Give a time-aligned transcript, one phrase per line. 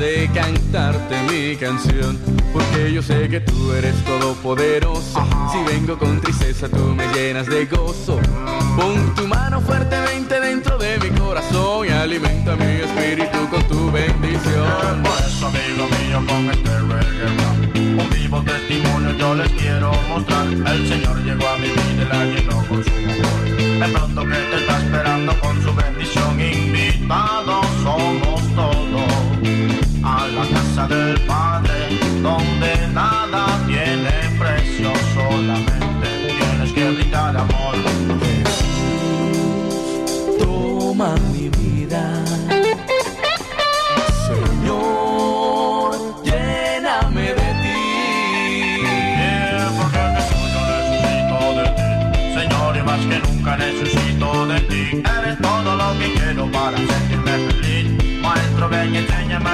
[0.00, 2.18] de cantarte mi canción.
[2.54, 5.22] Porque yo sé que tú eres todopoderoso.
[5.52, 8.18] Si vengo con tristeza, tú me llenas de gozo.
[8.76, 15.02] Pon tu mano fuertemente dentro de mi corazón y alimenta mi espíritu con tu bendición.
[15.02, 20.46] Por eso, amigo mío, con este reggae un vivo testimonio yo les quiero mostrar.
[20.46, 23.80] El Señor llegó a mi vida y la llenó con su amor.
[23.80, 26.40] De pronto que te está esperando con su bendición.
[26.40, 28.79] Invitados somos todos
[30.02, 33.89] a la casa del Padre, donde nada tiene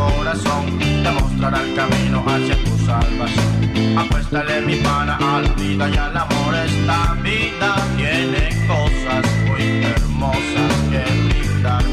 [0.00, 0.78] corazón.
[0.78, 3.98] Te mostrará el camino hacia tu salvación.
[3.98, 6.54] Apuéstale mi pana a la vida y al amor.
[6.66, 11.84] Esta vida tiene cosas muy hermosas que brindar.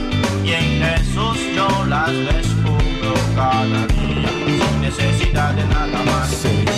[0.44, 4.32] Y en Jesús yo las descubro cada día.
[4.46, 6.30] Sin necesidad de nada más.
[6.30, 6.74] Señor,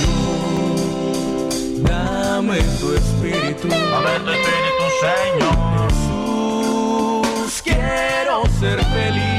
[1.84, 3.68] dame tu espíritu.
[3.68, 5.90] Dame tu espíritu, Señor.
[7.42, 9.39] Jesús, quiero ser feliz.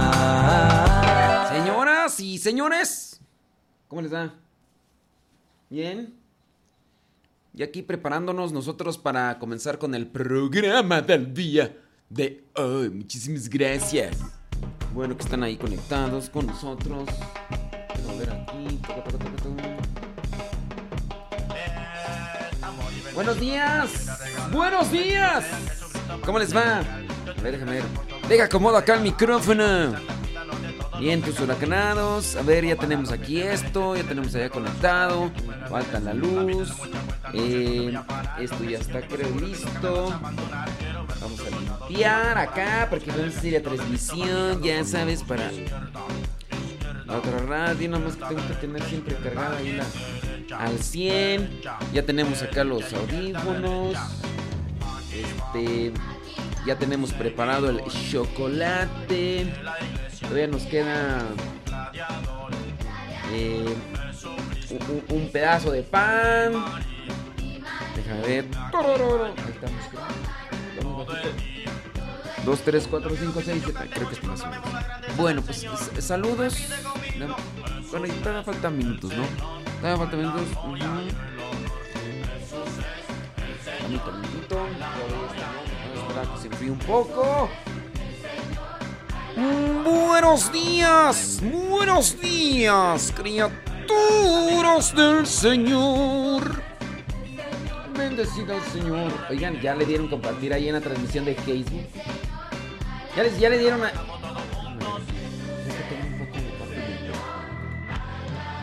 [2.41, 3.21] Señores,
[3.87, 4.33] ¿cómo les va?
[5.69, 6.11] ¿Bien?
[7.53, 11.77] Y aquí preparándonos nosotros para comenzar con el programa del día
[12.09, 12.89] de hoy.
[12.89, 14.17] Muchísimas gracias.
[14.91, 17.07] Bueno, que están ahí conectados con nosotros.
[23.13, 24.07] Buenos días.
[24.51, 25.45] Buenos días.
[26.25, 26.79] ¿Cómo les va?
[26.79, 27.83] A ver, déjame ver.
[28.27, 29.93] Deja acomodo acá el micrófono.
[31.01, 32.35] Bien, tus huracanados.
[32.35, 33.95] A ver, ya tenemos aquí esto.
[33.95, 35.31] Ya tenemos allá conectado.
[35.67, 36.71] Falta la luz.
[37.33, 37.91] Eh,
[38.39, 40.13] esto ya está, creo, listo.
[41.19, 44.61] Vamos a limpiar acá porque vamos a hacer la transmisión.
[44.61, 45.49] Ya sabes, para
[47.07, 47.89] la otra radio.
[47.89, 49.79] Nada más que tengo que tener siempre cargada ahí
[50.55, 51.61] al 100.
[51.93, 53.97] Ya tenemos acá los audífonos.
[55.11, 55.93] Este.
[56.67, 57.81] Ya tenemos preparado el
[58.11, 59.51] chocolate.
[60.31, 61.23] Todavía nos queda
[63.33, 63.75] eh,
[64.69, 66.53] un, un- un pedazo de pan.
[67.97, 68.45] Déjame ver.
[68.55, 69.83] Ahí estamos.
[72.45, 73.89] 2, 3, 4, 5, 6, 7.
[73.93, 74.63] Creo que es más o menos.
[75.17, 75.67] Bueno, pues
[75.99, 76.55] saludos.
[77.17, 77.35] No,
[77.91, 79.25] Bueno, y todavía faltan minutos, ¿no?
[79.81, 80.43] Todavía faltan minutos.
[80.63, 80.67] Ujú.
[83.89, 84.47] Minutito, minutito.
[84.47, 84.77] Todavía
[85.27, 85.65] estamos.
[85.83, 87.49] Vamos a esperar que se enfríe un poco.
[89.35, 96.61] Buenos días, buenos días, criaturas del Señor.
[97.97, 99.11] Bendecida el Señor.
[99.29, 101.83] Oigan, ya le dieron compartir ahí en la transmisión de Facebook.
[103.15, 103.91] Ya les, ya le dieron a.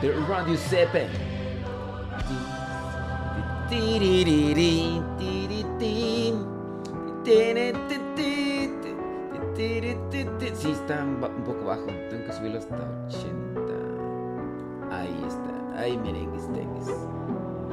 [0.02, 1.08] De Radio Sepe.
[9.58, 11.86] Sí, está un poco bajo.
[12.10, 12.76] Tengo que subirlo hasta
[13.08, 13.60] 80.
[14.92, 15.80] Ahí está.
[15.80, 16.88] Ahí merengues, tengues.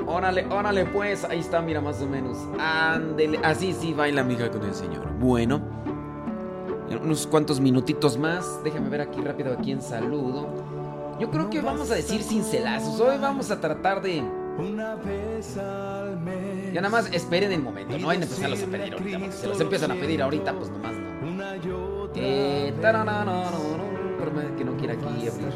[0.07, 1.23] Órale, órale, pues.
[1.25, 2.39] Ahí está, mira, más o menos.
[2.59, 3.39] Ándele.
[3.43, 5.07] Así sí baila, amiga, con el señor.
[5.19, 5.61] Bueno.
[6.89, 8.63] En unos cuantos minutitos más.
[8.63, 10.47] Déjame ver aquí rápido a quién saludo.
[11.19, 12.99] Yo creo que vamos a decir cincelazos.
[12.99, 14.23] Hoy vamos a tratar de
[16.73, 19.19] Ya nada más esperen el momento, no hay que empezarlos a pedir ahorita.
[19.19, 21.14] Porque se los empiezan a pedir ahorita, pues nomás no.
[22.17, 22.73] Eh,
[24.57, 25.51] que no quiera aquí abrir.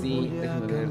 [0.00, 0.88] Sí, déjame ver.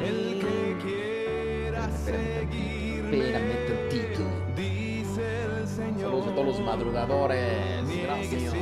[0.00, 3.04] El que quiera seguir.
[3.04, 4.24] Espérame tantito.
[6.00, 7.84] Saludos a todos los madrugadores.
[8.02, 8.52] Gracias.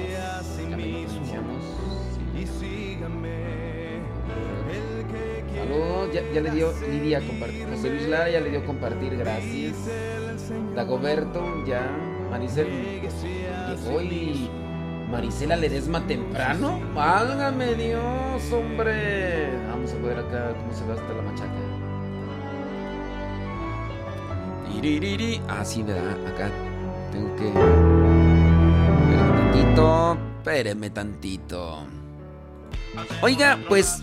[5.65, 7.67] Saludos, ya, le dio Lidia compartir.
[7.69, 9.77] José Luis Lara ya le dio compartir, gracias.
[10.75, 11.91] Dagoberto, ya.
[12.31, 12.67] Maricel
[13.01, 14.51] llegó y
[15.11, 16.81] Marisela Ledesma temprano.
[16.95, 19.49] Válgame Dios, hombre.
[19.69, 21.51] Vamos a ver acá cómo se ve hasta la machaca.
[25.49, 26.27] Ah, sí, ¿verdad?
[26.27, 26.51] Acá
[27.11, 27.49] tengo que.
[27.49, 27.71] Espérame
[29.51, 30.19] tantito.
[30.39, 32.04] Espéreme tantito.
[33.23, 34.01] Oiga, pues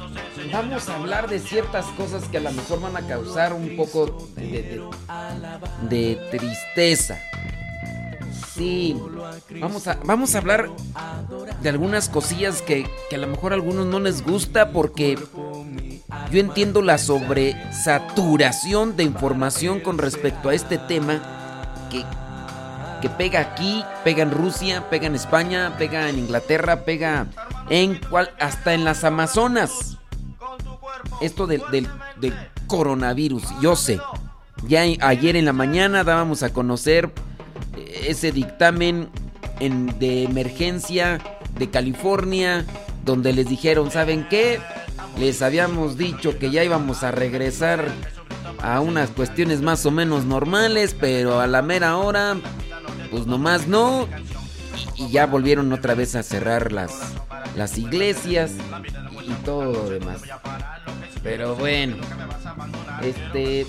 [0.51, 4.29] vamos a hablar de ciertas cosas que a lo mejor van a causar un poco
[4.35, 7.19] de, tristeza.
[8.53, 8.97] Sí,
[9.59, 10.69] vamos a, vamos a hablar
[11.61, 15.17] de algunas cosillas que, que a lo mejor a algunos no les gusta porque
[16.31, 21.21] yo entiendo la sobresaturación de información con respecto a este tema
[21.89, 22.03] que,
[23.01, 27.27] que pega aquí, pega en Rusia, pega en España, pega en Inglaterra, pega
[27.69, 29.97] en cual, hasta en las Amazonas.
[31.21, 32.35] Esto del, del,
[32.67, 33.99] coronavirus, yo sé.
[34.67, 37.11] Ya ayer en la mañana dábamos a conocer
[37.75, 39.09] eh, ese dictamen
[39.59, 41.19] en, de emergencia
[41.57, 42.65] de California,
[43.03, 44.59] donde les dijeron, ¿saben qué?
[45.17, 47.85] Les habíamos dicho que ya íbamos a regresar
[48.61, 52.37] a unas cuestiones más o menos normales, pero a la mera hora,
[53.09, 54.07] pues nomás no.
[54.95, 57.13] Y, ya volvieron otra vez a cerrar las,
[57.55, 58.51] las iglesias
[59.23, 60.21] y, todo lo demás.
[61.23, 61.97] Pero bueno,
[63.01, 63.65] este,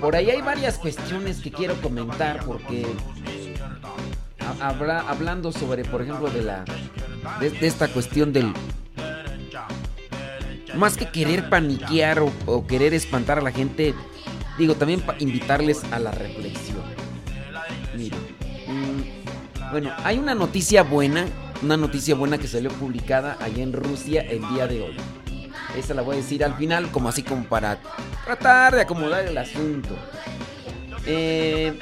[0.00, 2.86] por ahí hay varias cuestiones que quiero comentar porque
[4.60, 6.64] habrá, hablando sobre, por ejemplo, de la
[7.40, 8.52] de esta cuestión del
[10.76, 13.94] más que querer paniquear o, querer espantar a la gente,
[14.58, 16.82] digo, también invitarles a la reflexión.
[17.96, 18.18] Miren,
[18.66, 21.26] mm, bueno, hay una noticia buena,
[21.62, 24.96] una noticia buena que salió publicada allá en Rusia el día de hoy.
[25.76, 27.80] Esa la voy a decir al final, como así como para
[28.24, 29.96] tratar de acomodar el asunto.
[31.06, 31.78] Eh,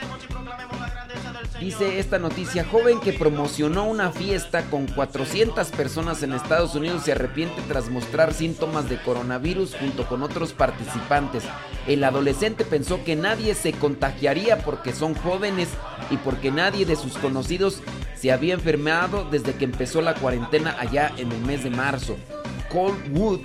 [1.62, 7.12] Dice esta noticia, joven que promocionó una fiesta con 400 personas en Estados Unidos se
[7.12, 11.44] arrepiente tras mostrar síntomas de coronavirus junto con otros participantes.
[11.86, 15.68] El adolescente pensó que nadie se contagiaría porque son jóvenes
[16.10, 17.80] y porque nadie de sus conocidos
[18.22, 22.16] se había enfermado desde que empezó la cuarentena allá en el mes de marzo.
[22.70, 23.40] Cole Wood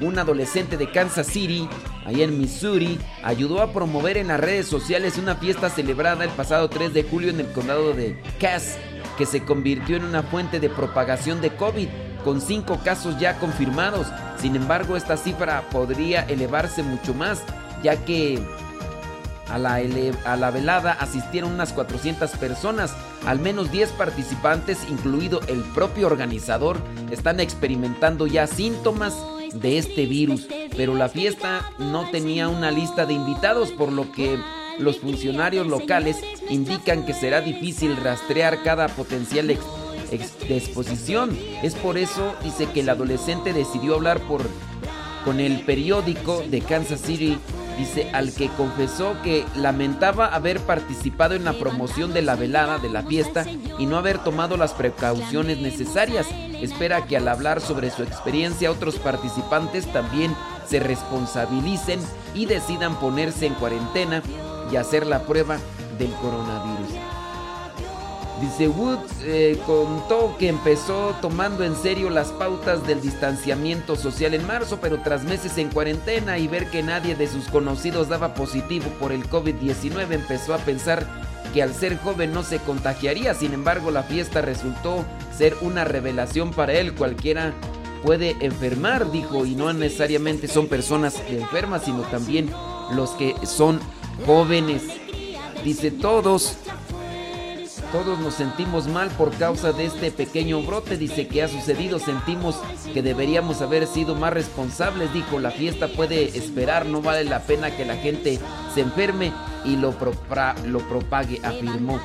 [0.00, 1.68] un adolescente de Kansas City,
[2.04, 6.68] ahí en Missouri, ayudó a promover en las redes sociales una fiesta celebrada el pasado
[6.68, 8.76] 3 de julio en el condado de Cass,
[9.18, 11.88] que se convirtió en una fuente de propagación de COVID,
[12.24, 14.06] con cinco casos ya confirmados.
[14.38, 17.42] Sin embargo, esta cifra podría elevarse mucho más,
[17.82, 18.38] ya que
[19.48, 22.94] a la, velada asistieron unas 400 personas.
[23.26, 26.78] Al menos 10 participantes, incluido el propio organizador,
[27.10, 29.14] están experimentando ya síntomas
[29.54, 34.38] de este virus, pero la fiesta no tenía una lista de invitados, por lo que
[34.78, 36.18] los funcionarios locales
[36.50, 39.56] indican que será difícil rastrear cada potencial
[40.10, 41.36] exposición.
[41.62, 44.20] Es por eso, dice que el adolescente decidió hablar
[45.24, 47.38] con el periódico de Kansas City
[47.78, 52.88] Dice, al que confesó que lamentaba haber participado en la promoción de la velada de
[52.88, 53.44] la fiesta
[53.78, 56.26] y no haber tomado las precauciones necesarias.
[56.60, 60.34] Espera que al hablar sobre su experiencia otros participantes también
[60.66, 62.00] se responsabilicen
[62.34, 64.22] y decidan ponerse en cuarentena
[64.72, 65.58] y hacer la prueba
[65.98, 67.05] del coronavirus.
[68.40, 74.46] Dice Woods eh, contó que empezó tomando en serio las pautas del distanciamiento social en
[74.46, 78.86] marzo, pero tras meses en cuarentena y ver que nadie de sus conocidos daba positivo
[79.00, 81.06] por el COVID-19, empezó a pensar
[81.54, 83.32] que al ser joven no se contagiaría.
[83.32, 86.94] Sin embargo, la fiesta resultó ser una revelación para él.
[86.94, 87.54] Cualquiera
[88.02, 92.50] puede enfermar, dijo, y no necesariamente son personas enfermas, sino también
[92.94, 93.80] los que son
[94.26, 94.82] jóvenes.
[95.64, 96.58] Dice, todos
[97.92, 102.56] todos nos sentimos mal por causa de este pequeño brote, dice que ha sucedido, sentimos
[102.92, 107.76] que deberíamos haber sido más responsables, dijo, la fiesta puede esperar, no vale la pena
[107.76, 108.38] que la gente
[108.74, 109.32] se enferme
[109.64, 109.94] y lo,
[110.66, 112.00] lo propague, afirmó.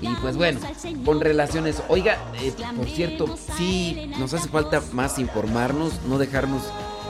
[0.00, 0.60] Y pues bueno,
[1.04, 1.82] con relaciones.
[1.88, 6.62] Oiga, eh, por cierto, sí nos hace falta más informarnos, no dejarnos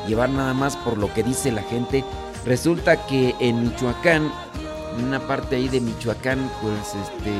[0.06, 2.04] llevar nada más por lo que dice la gente.
[2.44, 4.30] Resulta que en Michoacán,
[4.96, 7.32] en una parte ahí de Michoacán, pues este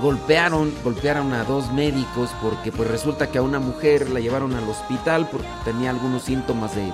[0.00, 4.68] golpearon, golpearon a dos médicos porque pues resulta que a una mujer la llevaron al
[4.68, 6.92] hospital porque tenía algunos síntomas de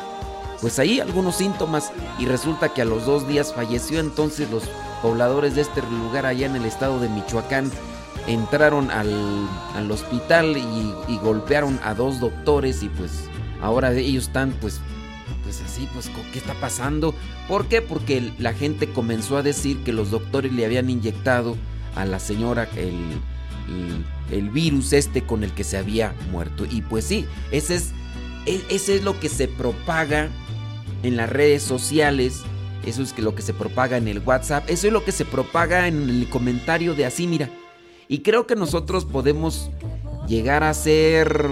[0.60, 4.64] pues ahí algunos síntomas y resulta que a los dos días falleció entonces los
[5.02, 7.70] pobladores de este lugar allá en el estado de Michoacán
[8.26, 9.12] entraron al,
[9.74, 13.28] al hospital y, y, golpearon a dos doctores y pues
[13.60, 14.80] ahora ellos están pues
[15.44, 17.14] pues así pues ¿qué está pasando?
[17.46, 17.82] ¿Por qué?
[17.82, 21.56] Porque la gente comenzó a decir que los doctores le habían inyectado
[21.96, 22.94] a la señora el,
[24.30, 27.90] el, virus este con el que se había muerto y pues sí, ese es,
[28.46, 30.28] e, ese es lo que se propaga
[31.02, 32.42] en las redes sociales,
[32.84, 35.88] eso es lo que se propaga en el WhatsApp, eso es lo que se propaga
[35.88, 37.50] en el comentario de así, mira.
[38.08, 39.70] Y creo que nosotros podemos
[40.28, 41.50] llegar a ser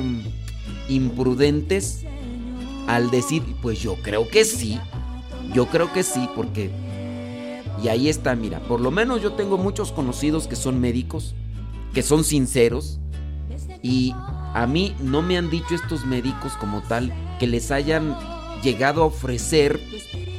[0.88, 2.04] imprudentes
[2.86, 4.78] al decir, pues yo creo que sí,
[5.52, 6.70] yo creo que sí, porque...
[7.82, 11.34] Y ahí está, mira, por lo menos yo tengo muchos conocidos que son médicos,
[11.92, 13.00] que son sinceros,
[13.82, 14.14] y
[14.54, 18.16] a mí no me han dicho estos médicos como tal que les hayan
[18.62, 19.80] llegado a ofrecer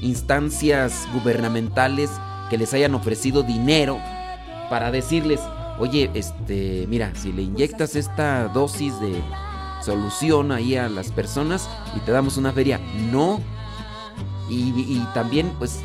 [0.01, 2.09] instancias gubernamentales
[2.49, 3.99] que les hayan ofrecido dinero
[4.69, 5.39] para decirles,
[5.79, 9.21] oye, este, mira, si le inyectas esta dosis de
[9.83, 12.79] solución ahí a las personas y te damos una feria,
[13.11, 13.39] no.
[14.49, 15.81] Y, y también, pues,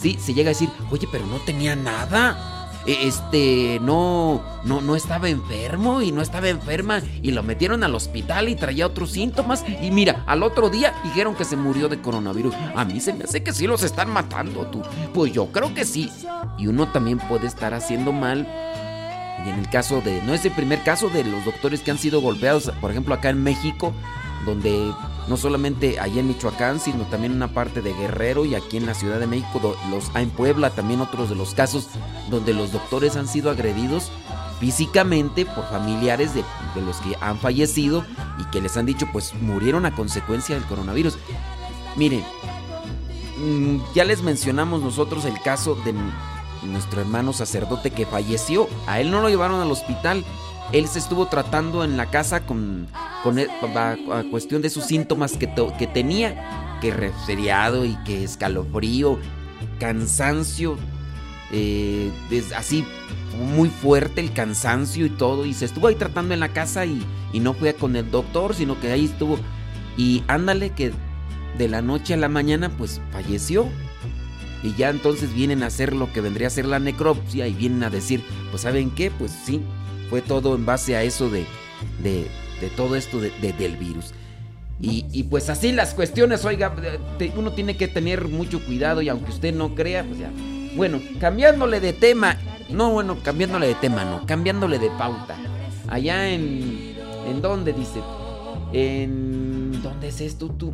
[0.00, 2.54] sí, se llega a decir, oye, pero no tenía nada.
[2.86, 7.94] E, este no no no estaba enfermo y no estaba enferma y lo metieron al
[7.94, 12.00] hospital y traía otros síntomas y mira, al otro día dijeron que se murió de
[12.00, 12.54] coronavirus.
[12.74, 14.82] A mí se me hace que sí los están matando tú.
[15.12, 16.10] Pues yo creo que sí.
[16.56, 18.46] Y uno también puede estar haciendo mal
[19.44, 21.98] y en el caso de, no es el primer caso de los doctores que han
[21.98, 23.94] sido golpeados, por ejemplo acá en México,
[24.44, 24.92] donde
[25.28, 28.94] no solamente allá en Michoacán, sino también una parte de Guerrero y aquí en la
[28.94, 31.88] Ciudad de México, los, en Puebla también otros de los casos
[32.30, 34.10] donde los doctores han sido agredidos
[34.58, 36.42] físicamente por familiares de,
[36.74, 38.04] de, los que han fallecido
[38.38, 41.18] y que les han dicho pues murieron a consecuencia del coronavirus.
[41.96, 42.24] Miren,
[43.38, 45.94] mm, ya les mencionamos nosotros el caso de
[46.62, 48.68] nuestro hermano sacerdote que falleció.
[48.86, 50.24] A él no lo llevaron al hospital,
[50.72, 52.86] él se estuvo tratando en la casa con,
[53.22, 53.96] con a,
[54.30, 59.18] cuestión de sus síntomas que, que tenía, que resfriado y que escalofrío,
[59.78, 60.76] cansancio,
[61.52, 62.10] eh,
[62.56, 62.84] así
[63.54, 67.02] muy fuerte el cansancio y todo, y se estuvo ahí tratando en la casa y,
[67.32, 69.38] y no fue con el doctor, sino que ahí estuvo.
[69.96, 70.92] Y ándale que
[71.56, 73.66] de la noche a la mañana pues falleció.
[74.62, 77.84] Y ya entonces vienen a hacer lo que vendría a ser la necropsia y vienen
[77.84, 79.10] a decir, pues ¿saben qué?
[79.12, 79.62] Pues sí,
[80.08, 81.44] fue todo en base a eso de,
[82.02, 82.26] de,
[82.76, 84.12] todo esto de, de, del virus.
[84.80, 86.72] Y, pues así las cuestiones, oiga,
[87.36, 90.30] uno tiene que tener mucho cuidado y aunque usted no crea, pues ya.
[90.76, 92.36] Bueno, cambiándole de tema,
[92.68, 95.36] no, bueno, cambiándole de tema, no, cambiándole de pauta.
[95.88, 96.94] Allá en,
[97.26, 98.00] ¿en dónde dice?
[98.72, 100.72] En, ¿dónde es esto tú?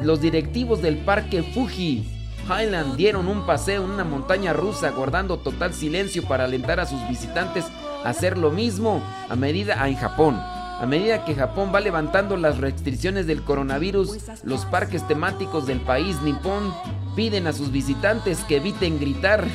[0.00, 2.08] Los directivos del parque Fuji
[2.46, 7.06] Highland dieron un paseo en una montaña rusa guardando total silencio para alentar a sus
[7.08, 7.66] visitantes
[8.04, 10.36] hacer lo mismo a medida en Japón.
[10.36, 16.20] A medida que Japón va levantando las restricciones del coronavirus, los parques temáticos del país
[16.22, 16.74] nipón
[17.14, 19.46] piden a sus visitantes que eviten gritar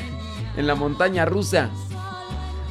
[0.56, 1.68] en la montaña rusa.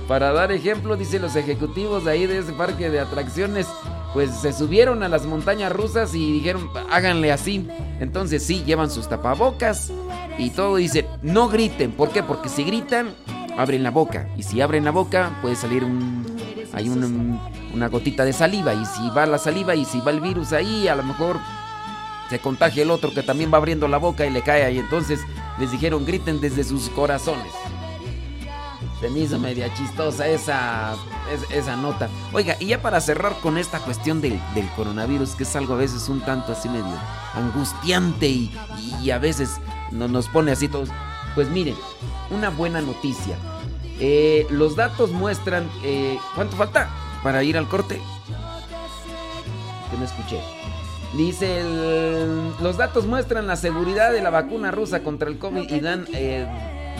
[0.07, 3.67] Para dar ejemplo, dicen los ejecutivos de ahí de ese parque de atracciones,
[4.13, 7.67] pues se subieron a las montañas rusas y dijeron, háganle así.
[7.99, 9.91] Entonces sí, llevan sus tapabocas
[10.37, 11.91] y todo dice, no griten.
[11.91, 12.23] ¿Por qué?
[12.23, 13.13] Porque si gritan,
[13.57, 14.29] abren la boca.
[14.37, 16.25] Y si abren la boca, puede salir un...
[16.73, 17.39] Hay un,
[17.73, 18.73] una gotita de saliva.
[18.73, 21.37] Y si va la saliva y si va el virus ahí, a lo mejor
[22.29, 24.77] se contagia el otro que también va abriendo la boca y le cae ahí.
[24.77, 25.19] Entonces
[25.59, 27.51] les dijeron, griten desde sus corazones.
[28.99, 30.95] Se me hizo media chistosa esa,
[31.51, 32.09] esa nota.
[32.33, 35.77] Oiga, y ya para cerrar con esta cuestión del, del, coronavirus, que es algo a
[35.77, 36.85] veces un tanto así medio
[37.35, 38.51] angustiante y,
[39.03, 39.61] y a veces
[39.91, 40.89] no, nos pone así todos.
[41.37, 41.75] Pues miren,
[42.31, 43.37] una buena noticia.
[43.99, 45.69] Eh, los datos muestran...
[45.83, 46.89] Eh, ¿Cuánto falta
[47.21, 48.01] para ir al corte?
[49.91, 50.41] Que no escuché.
[51.15, 51.61] Dice,
[52.59, 56.07] los datos muestran la seguridad de la vacuna rusa contra el COVID y dan...
[56.11, 56.47] Eh,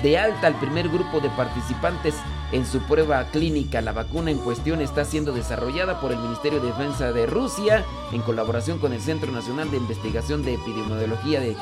[0.04, 2.14] de alta al primer grupo de participantes
[2.52, 3.82] en su prueba clínica.
[3.82, 8.22] La vacuna en cuestión está siendo desarrollada por el Ministerio de Defensa de Rusia en
[8.22, 11.58] colaboración con el Centro Nacional de Investigación de Epidemiología de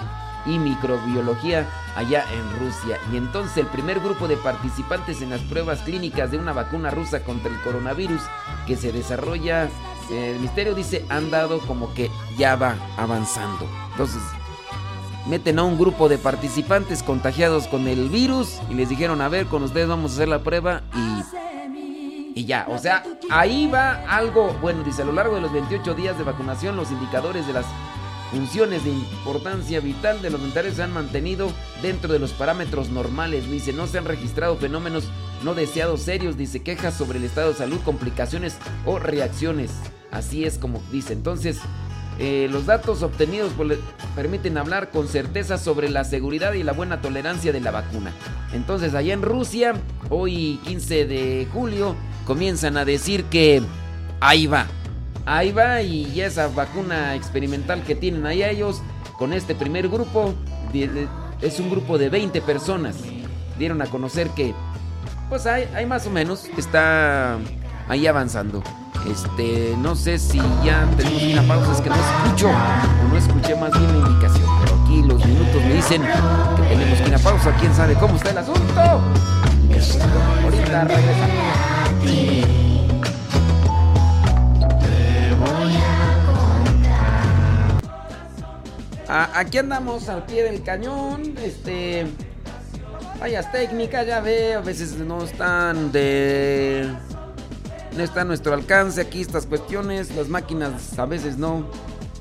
[0.45, 2.99] y Microbiología allá en Rusia.
[3.11, 7.23] Y entonces el primer grupo de participantes en las pruebas clínicas de una vacuna rusa
[7.23, 8.21] contra el coronavirus
[8.67, 9.69] que se desarrolla,
[10.11, 13.67] eh, el misterio dice, han dado como que ya va avanzando.
[13.91, 14.21] Entonces,
[15.27, 19.47] meten a un grupo de participantes contagiados con el virus y les dijeron, a ver,
[19.47, 22.67] con ustedes vamos a hacer la prueba y, y ya.
[22.69, 26.23] O sea, ahí va algo, bueno, dice, a lo largo de los 28 días de
[26.23, 27.65] vacunación, los indicadores de las
[28.31, 31.51] funciones de importancia vital de los voluntarios se han mantenido
[31.81, 33.49] dentro de los parámetros normales.
[33.49, 35.05] Dice, no se han registrado fenómenos
[35.43, 39.71] no deseados serios, dice, quejas sobre el estado de salud, complicaciones o reacciones.
[40.11, 41.13] Así es como dice.
[41.13, 41.59] Entonces,
[42.17, 43.51] eh, los datos obtenidos
[44.15, 48.13] permiten hablar con certeza sobre la seguridad y la buena tolerancia de la vacuna.
[48.53, 49.73] Entonces, allá en Rusia,
[50.09, 53.61] hoy 15 de julio, comienzan a decir que
[54.21, 54.67] ahí va,
[55.25, 58.81] ahí va y esa vacuna experimental que tienen ahí ellos
[59.17, 60.33] con este primer grupo
[61.41, 62.97] es un grupo de 20 personas.
[63.57, 64.53] Dieron a conocer que
[65.29, 67.37] pues hay, hay más o menos está
[67.87, 68.61] ahí avanzando.
[69.09, 73.55] Este, no sé si ya tenemos una pausa, es que no escucho o no escuché
[73.55, 74.49] más bien la indicación.
[74.63, 77.55] Pero aquí los minutos me dicen que tenemos que ir a pausa.
[77.59, 78.81] ¿Quién sabe cómo está el asunto?
[80.43, 82.54] Ahorita regresamos.
[89.07, 91.35] Aquí andamos al pie del cañón.
[91.43, 92.05] Este.
[93.21, 94.59] Vallas técnicas, ya veo.
[94.59, 96.91] A veces no están de
[97.95, 101.65] no está a nuestro alcance aquí estas cuestiones, las máquinas a veces no.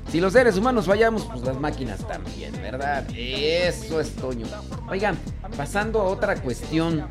[0.09, 3.05] Si los seres humanos fallamos, pues las máquinas también, ¿verdad?
[3.13, 4.45] Eso es Toño.
[4.87, 5.17] Oigan,
[5.57, 7.05] pasando a otra cuestión.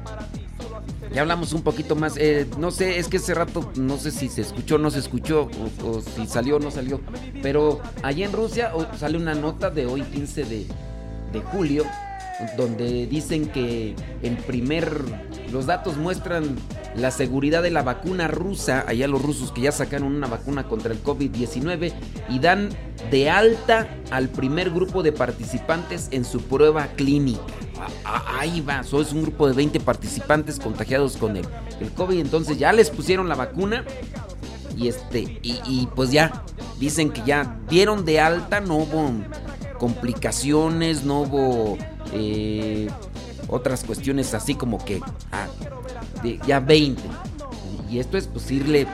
[1.13, 2.17] Ya hablamos un poquito más.
[2.17, 5.49] Eh, no sé, es que hace rato no sé si se escuchó no se escuchó,
[5.85, 7.01] o, si salió o no salió.
[7.43, 10.67] Pero allí en Rusia sale una nota de hoy, 15 de,
[11.33, 11.85] de julio,
[12.57, 15.03] donde dicen que el primer.
[15.53, 16.57] Los datos muestran
[16.97, 20.93] la seguridad de la vacuna rusa, allá los rusos que ya sacaron una vacuna contra
[20.93, 21.93] el COVID-19
[22.29, 22.71] y dan
[23.11, 27.43] de alta al primer grupo de participantes en su prueba clínica.
[28.05, 31.47] Ahí va, eso es un grupo de 20 participantes contagiados con el,
[31.81, 33.85] el COVID, entonces ya les pusieron la vacuna
[34.77, 36.45] y este y, pues ya
[36.79, 39.11] dicen que ya dieron de alta, no hubo
[39.79, 41.79] complicaciones, no hubo
[42.13, 42.89] eh,
[43.49, 45.01] otras cuestiones así como que
[45.33, 45.47] ah,
[46.47, 47.03] ya 20.
[47.91, 48.87] Y esto es pues irle,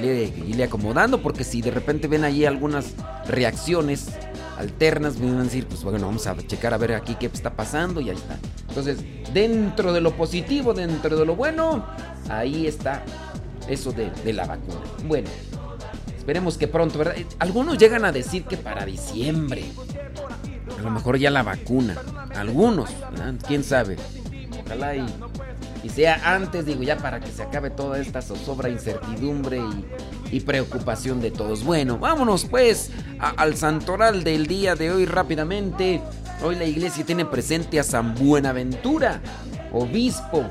[0.00, 2.94] irle, acomodando, porque si de repente ven allí algunas
[3.26, 4.08] reacciones
[4.62, 7.54] alternas, me van a decir, pues bueno, vamos a checar a ver aquí qué está
[7.54, 8.38] pasando y ahí está.
[8.68, 8.98] Entonces,
[9.32, 11.84] dentro de lo positivo, dentro de lo bueno,
[12.28, 13.02] ahí está
[13.68, 14.80] eso de, de la vacuna.
[15.06, 15.28] Bueno,
[16.16, 17.16] esperemos que pronto, ¿verdad?
[17.38, 19.64] Algunos llegan a decir que para diciembre.
[20.78, 21.96] A lo mejor ya la vacuna.
[22.34, 22.90] Algunos,
[23.46, 23.96] ¿quién sabe?
[24.64, 25.06] Ojalá y
[25.82, 29.60] y sea antes, digo, ya para que se acabe toda esta zozobra, incertidumbre
[30.30, 31.64] y, preocupación de todos.
[31.64, 36.00] Bueno, vámonos pues al santoral del día de hoy rápidamente.
[36.42, 39.20] Hoy la iglesia tiene presente a San Buenaventura,
[39.72, 40.46] obispo,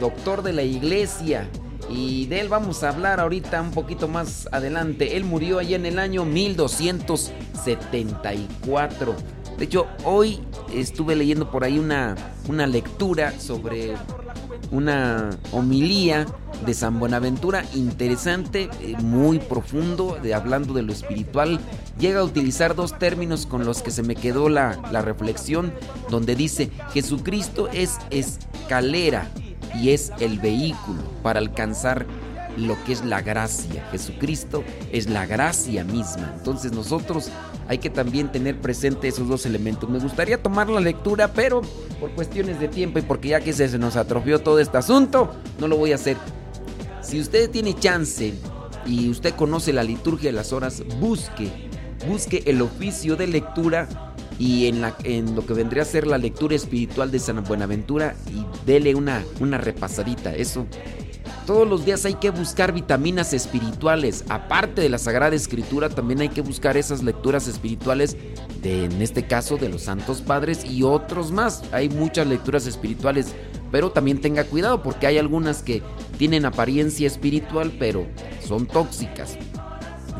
[0.00, 1.48] doctor de la iglesia.
[1.88, 5.16] Y de él vamos a hablar ahorita un poquito más adelante.
[5.16, 9.14] Él murió allá en el año 1274.
[9.56, 10.40] De hecho, hoy
[10.74, 12.16] estuve leyendo por ahí una,
[12.48, 13.94] una lectura sobre
[14.70, 16.26] una homilía
[16.64, 21.60] de San Buenaventura interesante, eh, muy profundo, de, hablando de lo espiritual.
[21.98, 25.72] Llega a utilizar dos términos con los que se me quedó la, la reflexión,
[26.10, 29.28] donde dice, Jesucristo es escalera
[29.74, 32.06] y es el vehículo para alcanzar
[32.56, 33.86] lo que es la gracia.
[33.90, 36.34] Jesucristo es la gracia misma.
[36.36, 37.30] Entonces nosotros
[37.68, 39.88] hay que también tener presente esos dos elementos.
[39.88, 41.62] Me gustaría tomar la lectura, pero
[42.00, 45.68] por cuestiones de tiempo y porque ya que se nos atrofió todo este asunto, no
[45.68, 46.16] lo voy a hacer.
[47.02, 48.34] Si usted tiene chance
[48.84, 51.50] y usted conoce la liturgia de las horas, busque,
[52.08, 53.88] busque el oficio de lectura
[54.38, 58.44] y en, en lo que vendría a ser la lectura espiritual de San Buenaventura y
[58.66, 60.34] dele una, una repasadita.
[60.34, 60.66] Eso
[61.46, 64.24] todos los días hay que buscar vitaminas espirituales.
[64.28, 68.16] Aparte de la Sagrada Escritura, también hay que buscar esas lecturas espirituales,
[68.62, 71.62] de, en este caso de los Santos Padres y otros más.
[71.72, 73.28] Hay muchas lecturas espirituales,
[73.70, 75.82] pero también tenga cuidado porque hay algunas que
[76.18, 78.06] tienen apariencia espiritual, pero
[78.46, 79.38] son tóxicas.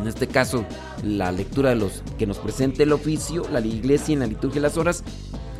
[0.00, 0.64] En este caso,
[1.02, 4.68] la lectura de los que nos presenta el oficio, la iglesia en la liturgia de
[4.68, 5.02] las horas,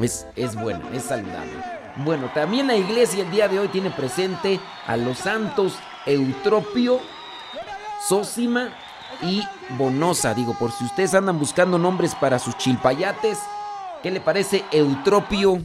[0.00, 1.75] es, es buena, es saludable.
[1.96, 7.00] Bueno, también la iglesia el día de hoy tiene presente a los santos Eutropio,
[8.06, 8.70] Sósima
[9.22, 9.42] y
[9.78, 10.34] Bonosa.
[10.34, 13.38] Digo, por si ustedes andan buscando nombres para sus chilpayates,
[14.06, 15.58] ¿Qué le parece Eutropio,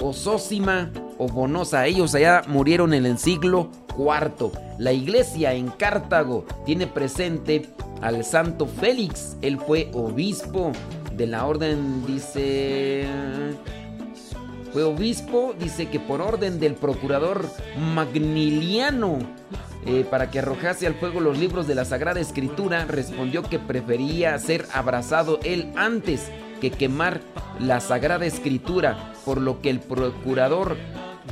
[0.00, 1.86] Osósima o Bonosa?
[1.86, 4.52] Ellos allá murieron en el siglo IV.
[4.78, 7.68] La iglesia en Cartago tiene presente
[8.02, 9.36] al santo Félix.
[9.42, 10.70] Él fue obispo
[11.12, 13.08] de la orden, dice...
[14.76, 17.48] Fue obispo, dice que por orden del procurador
[17.94, 19.20] Magniliano,
[19.86, 24.38] eh, para que arrojase al fuego los libros de la Sagrada Escritura, respondió que prefería
[24.38, 27.22] ser abrazado él antes que quemar
[27.58, 30.76] la Sagrada Escritura, por lo que el procurador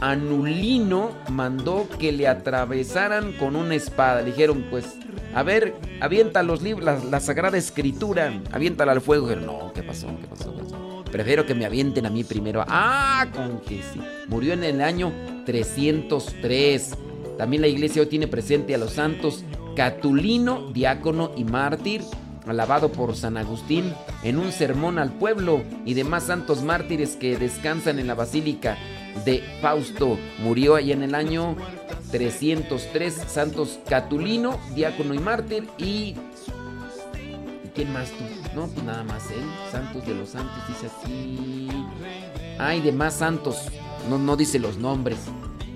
[0.01, 4.23] Anulino mandó que le atravesaran con una espada.
[4.23, 4.87] Dijeron, pues,
[5.35, 9.29] a ver, avienta los libros, la, Sagrada Escritura, aviéntala al fuego.
[9.29, 10.07] Dijeron, no, ¿qué pasó?
[10.19, 10.84] ¿Qué pasó?
[11.14, 12.64] Prefiero que me avienten a mí primero.
[12.66, 14.00] Ah, con que sí.
[14.27, 15.12] Murió en el año
[15.46, 16.90] 303.
[17.38, 19.44] También la iglesia hoy tiene presente a los santos
[19.77, 22.03] Catulino, diácono y mártir,
[22.48, 28.00] alabado por San Agustín en un sermón al pueblo y demás santos mártires que descansan
[28.00, 28.77] en la basílica
[29.24, 30.18] de Fausto.
[30.40, 31.55] Murió ahí en el año
[32.11, 36.16] 303 santos Catulino, diácono y mártir y
[37.72, 38.44] ¿quién más tú?
[38.55, 41.69] No, pues nada más él, santos de los santos dice aquí.
[42.59, 43.57] Hay demás santos,
[44.09, 45.19] no no dice los nombres.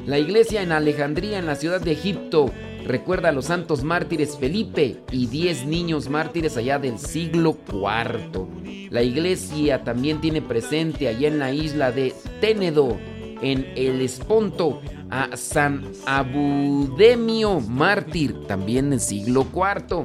[0.07, 2.51] La iglesia en Alejandría en la ciudad de Egipto
[2.87, 8.47] recuerda a los santos mártires Felipe y 10 niños mártires allá del siglo IV.
[8.91, 12.97] La iglesia también tiene presente allá en la isla de Ténedo,
[13.43, 20.05] en el Esponto, a San Abudemio mártir, también del siglo IV.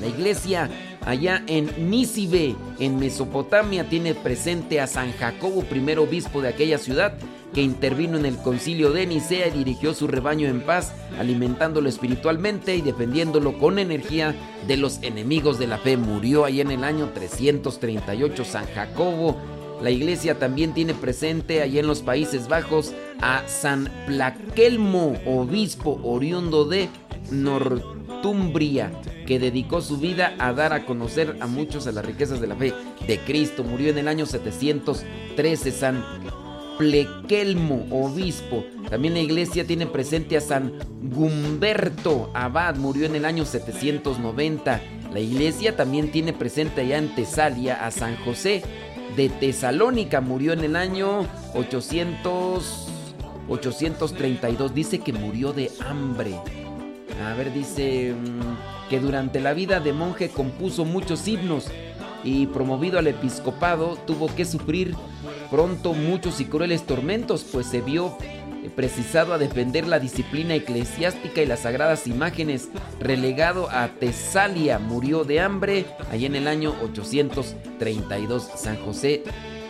[0.00, 0.70] La iglesia
[1.04, 7.14] allá en Nísibe, en Mesopotamia, tiene presente a San Jacobo, primer obispo de aquella ciudad,
[7.54, 12.76] que intervino en el concilio de Nicea y dirigió su rebaño en paz, alimentándolo espiritualmente
[12.76, 14.34] y defendiéndolo con energía
[14.66, 15.96] de los enemigos de la fe.
[15.96, 19.36] Murió ahí en el año 338 San Jacobo.
[19.82, 26.64] La iglesia también tiene presente allá en los Países Bajos a San Plaquelmo, obispo oriundo
[26.64, 26.88] de
[28.18, 28.90] Northumbria,
[29.26, 32.56] que dedicó su vida a dar a conocer a muchos a las riquezas de la
[32.56, 32.74] fe
[33.06, 33.62] de Cristo.
[33.62, 36.04] Murió en el año 713 San
[36.78, 38.64] Plequelmo, obispo.
[38.90, 44.80] También la iglesia tiene presente a San Gumberto Abad, murió en el año 790.
[45.12, 48.62] La iglesia también tiene presente allá en Tesalia a San José
[49.16, 52.88] de Tesalónica, murió en el año 800,
[53.48, 54.74] 832.
[54.74, 56.34] Dice que murió de hambre.
[57.24, 61.66] A ver, dice mm, que durante la vida de monje compuso muchos himnos
[62.24, 64.94] y promovido al episcopado tuvo que sufrir
[65.50, 68.16] pronto muchos y crueles tormentos, pues se vio
[68.62, 72.68] eh, precisado a defender la disciplina eclesiástica y las sagradas imágenes.
[73.00, 78.48] Relegado a Tesalia, murió de hambre allá en el año 832.
[78.56, 79.22] San José,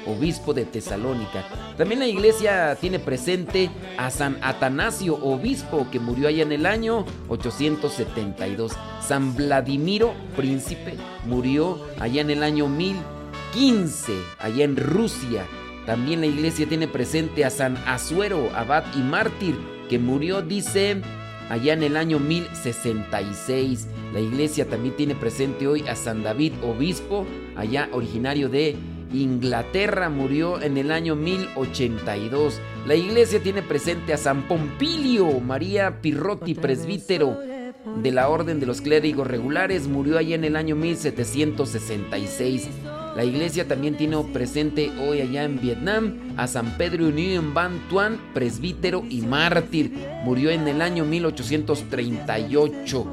[0.09, 1.45] obispo de Tesalónica.
[1.77, 7.05] También la iglesia tiene presente a San Atanasio, obispo, que murió allá en el año
[7.29, 8.73] 872.
[9.01, 10.95] San Vladimiro, príncipe,
[11.27, 15.47] murió allá en el año 1015, allá en Rusia.
[15.87, 19.57] También la iglesia tiene presente a San Azuero, abad y mártir,
[19.89, 21.01] que murió, dice,
[21.49, 23.89] allá en el año 1066.
[24.13, 28.77] La iglesia también tiene presente hoy a San David, obispo, allá originario de
[29.13, 32.61] Inglaterra, murió en el año 1082.
[32.87, 37.39] La iglesia tiene presente a San Pompilio, María Pirrotti, presbítero
[38.03, 42.69] de la Orden de los Clérigos Regulares, murió allá en el año 1766.
[43.17, 48.21] La iglesia también tiene presente hoy allá en Vietnam a San Pedro Nguyen Van Tuan,
[48.33, 49.93] presbítero y mártir.
[50.25, 53.07] Murió en el año 1838.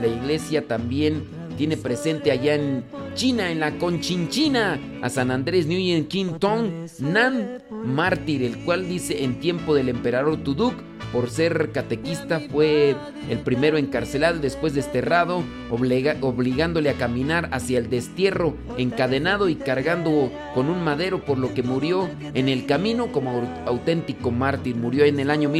[0.00, 1.22] La iglesia también
[1.56, 2.84] tiene presente allá en
[3.14, 9.24] China, en la Conchinchina, a San Andrés Nguyen King Tong Nan, mártir, el cual dice
[9.24, 10.74] en tiempo del emperador Tuduk
[11.12, 12.96] por ser catequista fue
[13.28, 20.70] el primero encarcelado después desterrado, obligándole a caminar hacia el destierro, encadenado y cargando con
[20.70, 24.74] un madero, por lo que murió en el camino como auténtico mártir.
[24.74, 25.50] Murió en el año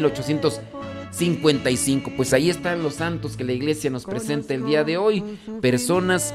[1.12, 2.12] 1855.
[2.16, 5.22] Pues ahí están los santos que la iglesia nos presenta el día de hoy.
[5.61, 6.35] Personas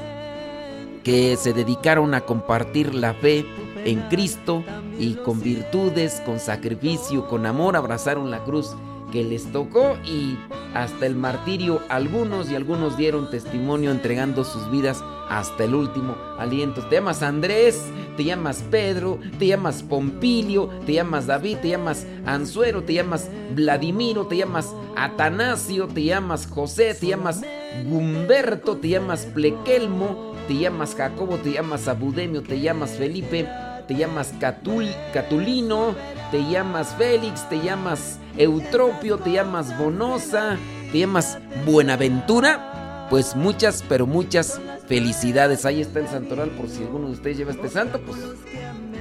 [1.02, 3.44] que se dedicaron a compartir la fe
[3.84, 4.64] en Cristo
[4.98, 8.74] y con virtudes, con sacrificio, con amor abrazaron la cruz
[9.12, 10.36] que les tocó y
[10.74, 16.82] hasta el martirio algunos y algunos dieron testimonio entregando sus vidas hasta el último aliento.
[16.82, 17.84] Te llamas Andrés,
[18.16, 24.26] te llamas Pedro, te llamas Pompilio, te llamas David, te llamas Anzuero, te llamas Vladimiro,
[24.26, 27.42] te llamas Atanasio, te llamas José, te llamas
[27.86, 33.46] Gumberto, te llamas Plequelmo, te llamas Jacobo, te llamas Abudemio, te llamas Felipe
[33.88, 35.94] te llamas Catulino,
[36.30, 40.58] te llamas Félix, te llamas Eutropio, te llamas Bonosa,
[40.92, 45.64] te llamas Buenaventura, pues muchas, pero muchas felicidades.
[45.66, 48.18] Ahí está el santoral por si alguno de ustedes lleva este santo, pues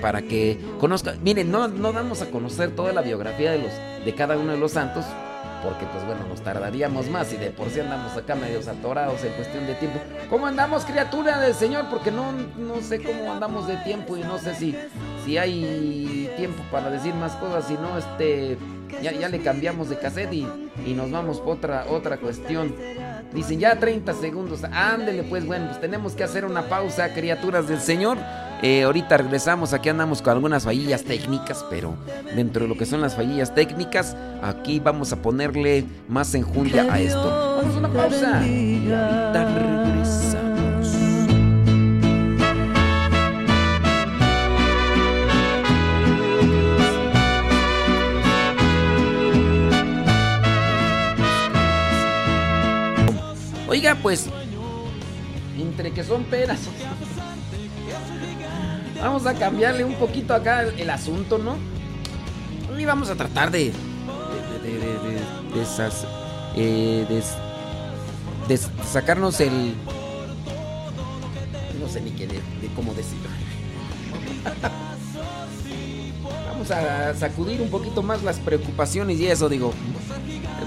[0.01, 1.15] para que conozca.
[1.23, 3.71] Miren, no, no damos a conocer toda la biografía de, los,
[4.05, 5.05] de cada uno de los santos,
[5.63, 9.33] porque pues bueno, nos tardaríamos más y de por sí andamos acá medios atorados en
[9.33, 9.99] cuestión de tiempo.
[10.29, 11.85] ¿Cómo andamos, criatura del Señor?
[11.89, 14.75] Porque no, no sé cómo andamos de tiempo y no sé si,
[15.25, 18.57] si hay tiempo para decir más cosas, si no, este,
[19.01, 20.47] ya, ya le cambiamos de cassette y,
[20.85, 22.75] y nos vamos por otra, otra cuestión.
[23.33, 24.63] Dicen ya 30 segundos.
[24.63, 28.17] Ándele, pues bueno, pues tenemos que hacer una pausa, criaturas del Señor.
[28.63, 31.95] Eh, ahorita regresamos, aquí andamos con algunas fallillas técnicas, pero
[32.35, 36.99] dentro de lo que son las fallillas técnicas, aquí vamos a ponerle más enjundia a
[36.99, 37.57] esto.
[37.61, 38.41] Vamos a una pausa.
[53.77, 54.25] Oiga, pues,
[55.55, 56.61] entre que son peras.
[58.99, 61.57] Vamos a cambiarle un poquito acá el, asunto, ¿no?
[62.75, 63.71] Y vamos a tratar de.
[64.63, 64.63] de.
[64.63, 64.79] de.
[64.79, 64.87] de,
[68.47, 68.59] de, eh,
[68.91, 69.75] sacarnos el.
[71.79, 72.41] No sé ni qué, de,
[72.75, 73.29] cómo decirlo.
[76.49, 79.71] Vamos a sacudir un poquito más las preocupaciones y eso, digo.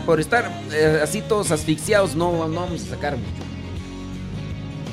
[0.06, 3.42] Por estar eh, así todos asfixiados, no, no vamos a sacar mucho.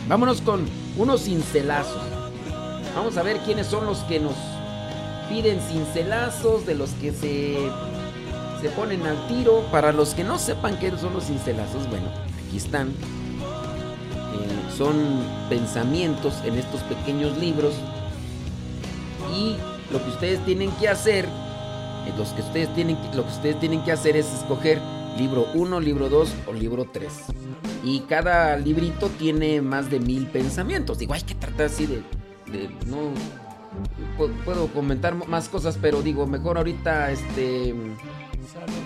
[0.07, 0.65] Vámonos con
[0.97, 2.01] unos cincelazos.
[2.95, 4.35] Vamos a ver quiénes son los que nos
[5.29, 7.57] piden cincelazos, de los que se,
[8.61, 9.63] se ponen al tiro.
[9.71, 12.07] Para los que no sepan qué son los cincelazos, bueno,
[12.47, 12.87] aquí están.
[12.87, 14.95] Eh, son
[15.49, 17.75] pensamientos en estos pequeños libros.
[19.35, 19.57] Y
[19.91, 23.83] lo que ustedes tienen que hacer, eh, los que ustedes tienen, lo que ustedes tienen
[23.83, 24.79] que hacer es escoger
[25.17, 27.11] libro 1, libro 2 o libro 3.
[27.83, 30.99] Y cada librito tiene más de mil pensamientos.
[30.99, 32.01] Digo, hay que tratar así de
[32.85, 33.11] no
[34.45, 37.73] puedo comentar más cosas, pero digo, mejor ahorita este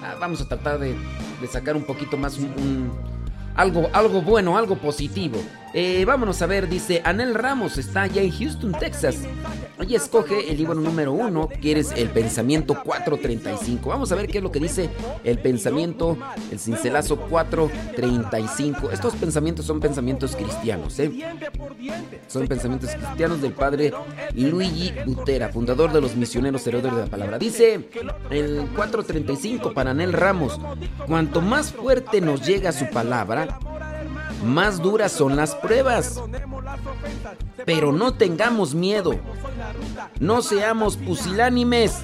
[0.04, 0.96] ah, vamos a tratar de,
[1.52, 2.92] sacar un poquito más un,
[3.56, 5.38] algo, algo bueno, algo positivo.
[5.74, 9.20] Eh, vámonos a ver, dice Anel Ramos, está allá en Houston, Texas.
[9.82, 13.90] Oye, escoge el libro número uno, que eres el pensamiento 435.
[13.90, 14.92] Vamos a ver qué es lo que dice
[15.24, 16.20] el pensamiento,
[16.52, 18.92] el cincelazo 435.
[18.92, 21.12] Estos pensamientos son pensamientos cristianos, ¿eh?
[22.28, 23.92] Son pensamientos cristianos del padre
[24.36, 27.40] Luigi Butera, fundador de los misioneros heredores de la palabra.
[27.40, 27.90] Dice
[28.30, 30.60] el 435 para Anel Ramos,
[31.08, 33.58] cuanto más fuerte nos llega su palabra,
[34.44, 36.22] más duras son las pruebas.
[37.66, 39.20] Pero no tengamos miedo.
[40.22, 42.04] No seamos pusilánimes.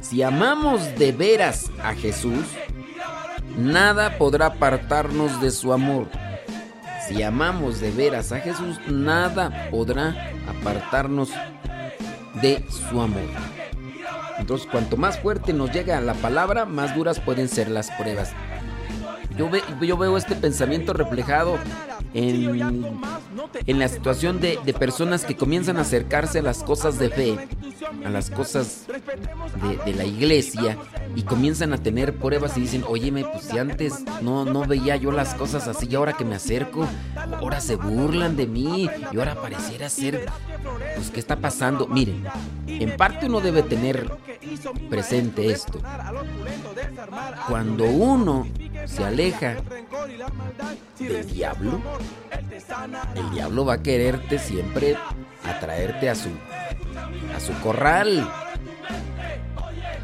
[0.00, 2.44] Si amamos de veras a Jesús,
[3.56, 6.08] nada podrá apartarnos de su amor.
[7.06, 11.30] Si amamos de veras a Jesús, nada podrá apartarnos
[12.42, 13.30] de su amor.
[14.40, 18.32] Entonces, cuanto más fuerte nos llega la palabra, más duras pueden ser las pruebas.
[19.38, 19.48] Yo,
[19.80, 21.56] yo veo este pensamiento reflejado
[22.14, 23.00] en,
[23.66, 27.38] en la situación de, de, personas que comienzan a acercarse a las cosas de fe,
[28.04, 30.76] a las cosas de, de, la iglesia
[31.14, 35.12] y comienzan a tener pruebas y dicen, óyeme, pues si antes no, no veía yo
[35.12, 36.86] las cosas así y ahora que me acerco,
[37.38, 40.26] ahora se burlan de mí y ahora pareciera ser,
[40.94, 41.86] pues ¿qué está pasando?
[41.86, 42.24] Miren,
[42.66, 44.10] en parte uno debe tener
[44.88, 45.80] presente esto.
[47.48, 48.46] Cuando uno
[48.86, 49.56] se aleja
[50.98, 51.80] del diablo,
[53.14, 54.96] el diablo va a quererte siempre
[55.44, 56.30] atraerte a su
[57.34, 58.30] a su corral.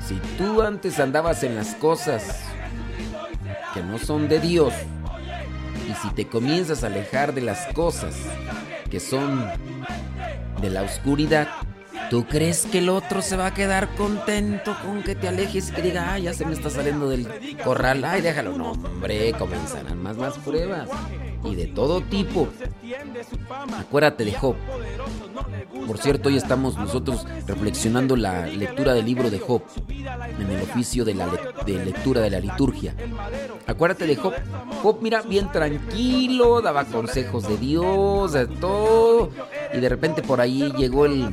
[0.07, 2.43] Si tú antes andabas en las cosas
[3.75, 4.73] que no son de Dios
[5.89, 8.15] y si te comienzas a alejar de las cosas
[8.91, 9.51] que son
[10.61, 11.49] de la oscuridad,
[12.11, 15.73] ¿Tú crees que el otro se va a quedar contento con que te alejes y
[15.73, 17.29] que diga, ay, ya se me está saliendo del
[17.63, 18.57] corral, ay, déjalo?
[18.57, 20.89] No, hombre, comenzarán más, más pruebas.
[21.45, 22.49] Y de todo tipo.
[23.79, 24.57] Acuérdate de Job.
[25.87, 31.05] Por cierto, hoy estamos nosotros reflexionando la lectura del libro de Job en el oficio
[31.05, 31.29] de la
[31.65, 32.95] de lectura de la liturgia.
[33.67, 34.35] Acuérdate de Job.
[34.83, 39.31] Job, mira, bien tranquilo, daba consejos de Dios, de todo.
[39.73, 41.29] Y de repente por ahí llegó el,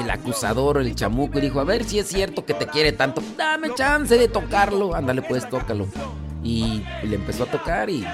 [0.00, 3.22] el acusador, el chamuco, y dijo, a ver si es cierto que te quiere tanto,
[3.36, 5.86] dame chance de tocarlo, ándale pues, tócalo.
[6.42, 8.04] Y le empezó a tocar y...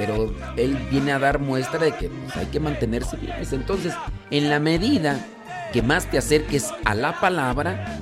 [0.00, 3.34] Pero él viene a dar muestra de que pues, hay que mantenerse bien.
[3.52, 3.92] Entonces,
[4.30, 5.22] en la medida
[5.74, 7.98] que más te acerques a la palabra,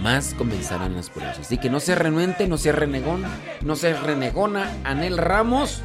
[0.00, 1.40] más comenzarán las pruebas.
[1.40, 3.24] Así que no se renuente, no se renegón,
[3.62, 5.82] no se renegona, Anel Ramos.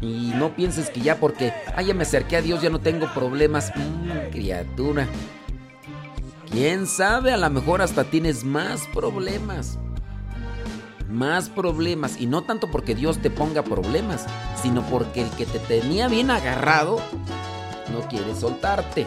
[0.00, 3.12] Y no pienses que ya porque, ah, ya me acerqué a Dios, ya no tengo
[3.12, 3.72] problemas.
[3.74, 5.08] Mm, criatura.
[6.48, 7.32] ¿Quién sabe?
[7.32, 9.80] A lo mejor hasta tienes más problemas.
[11.08, 12.20] Más problemas.
[12.20, 14.26] Y no tanto porque Dios te ponga problemas,
[14.60, 17.00] sino porque el que te tenía bien agarrado
[17.92, 19.06] no quiere soltarte.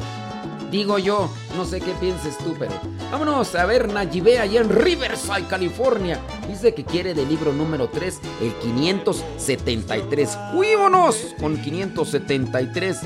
[0.72, 2.72] Digo yo, no sé qué pienses tú, pero
[3.12, 6.20] vámonos a ver Nayibe allá en Riverside, California.
[6.48, 10.38] Dice que quiere del libro número 3, el 573.
[10.54, 11.36] ¡Fuímonos!
[11.40, 13.02] Con 573.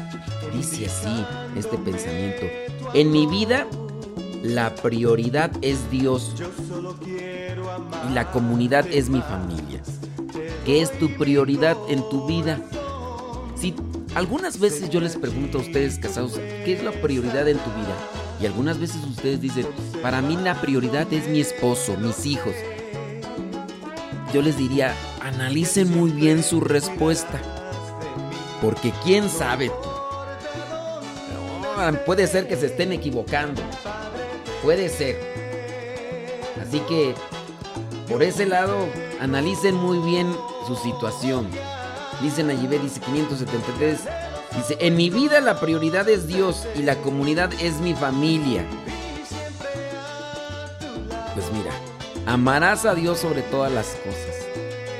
[0.54, 1.26] Dice así
[1.56, 2.46] este pensamiento.
[2.94, 3.66] En mi vida,
[4.44, 6.36] la prioridad es Dios.
[8.10, 9.82] Y la comunidad es mi familia.
[10.66, 12.60] ¿Qué es tu prioridad en tu vida?
[13.56, 13.74] Si
[14.16, 16.34] algunas veces yo les pregunto a ustedes casados,
[16.66, 17.96] ¿qué es la prioridad en tu vida?
[18.42, 19.68] Y algunas veces ustedes dicen,
[20.02, 22.54] para mí la prioridad es mi esposo, mis hijos.
[24.34, 27.40] Yo les diría, analicen muy bien su respuesta.
[28.62, 29.72] Porque quién sabe
[32.06, 33.62] puede ser que se estén equivocando.
[34.62, 35.18] Puede ser.
[36.62, 37.14] Así que,
[38.08, 38.88] por ese lado,
[39.20, 40.36] analicen muy bien
[40.68, 41.48] su situación.
[42.22, 44.00] Dice Nayibé, dice 573.
[44.56, 48.66] Dice, en mi vida la prioridad es Dios y la comunidad es mi familia.
[51.34, 51.72] Pues mira,
[52.26, 54.36] amarás a Dios sobre todas las cosas.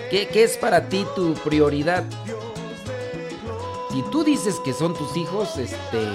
[0.10, 2.04] ¿Qué, qué es para ti tu prioridad?
[3.92, 6.08] Si tú dices que son tus hijos, este...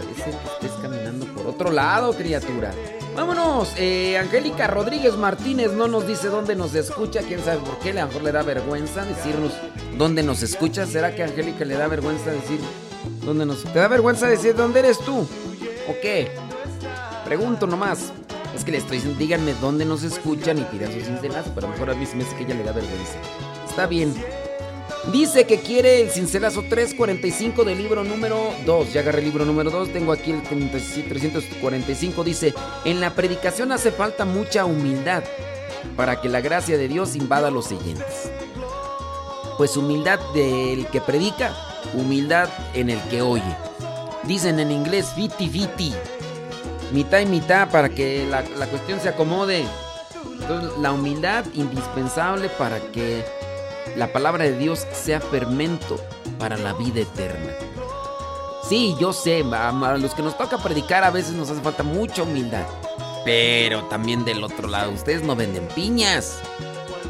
[0.00, 2.72] Parece que estés caminando por otro lado, criatura.
[3.16, 7.90] Vámonos, eh, Angélica Rodríguez Martínez no nos dice dónde nos escucha, quién sabe por qué,
[7.90, 9.52] a lo mejor le da vergüenza decirnos
[9.96, 10.84] dónde nos escucha.
[10.84, 12.58] ¿Será que a Angélica le da vergüenza decir
[13.24, 13.62] dónde nos...
[13.62, 15.18] ¿Te da vergüenza decir dónde eres tú?
[15.88, 16.32] ¿O qué?
[17.24, 18.12] Pregunto nomás.
[18.54, 21.70] Es que le estoy diciendo, díganme dónde nos escuchan y pidan sus cincelazo, pero a
[21.70, 23.18] lo mejor a mí me que ella le da vergüenza.
[23.68, 24.12] Está bien.
[25.12, 28.92] Dice que quiere el cincelazo 345 del libro número 2.
[28.92, 29.92] Ya agarré el libro número 2.
[29.92, 32.24] Tengo aquí el 345.
[32.24, 35.22] Dice, en la predicación hace falta mucha humildad
[35.96, 38.30] para que la gracia de Dios invada los siguientes.
[39.58, 41.54] Pues humildad del que predica,
[41.92, 43.56] humildad en el que oye.
[44.24, 45.92] Dicen en inglés fiti fiti.
[46.92, 49.64] Mitad y mitad para que la, la cuestión se acomode.
[50.40, 53.24] Entonces, la humildad indispensable para que
[53.96, 55.98] la palabra de Dios sea fermento
[56.38, 57.52] para la vida eterna.
[58.68, 62.22] Sí, yo sé, a los que nos toca predicar a veces nos hace falta mucha
[62.22, 62.64] humildad.
[63.24, 66.38] Pero también del otro lado, ustedes no venden piñas.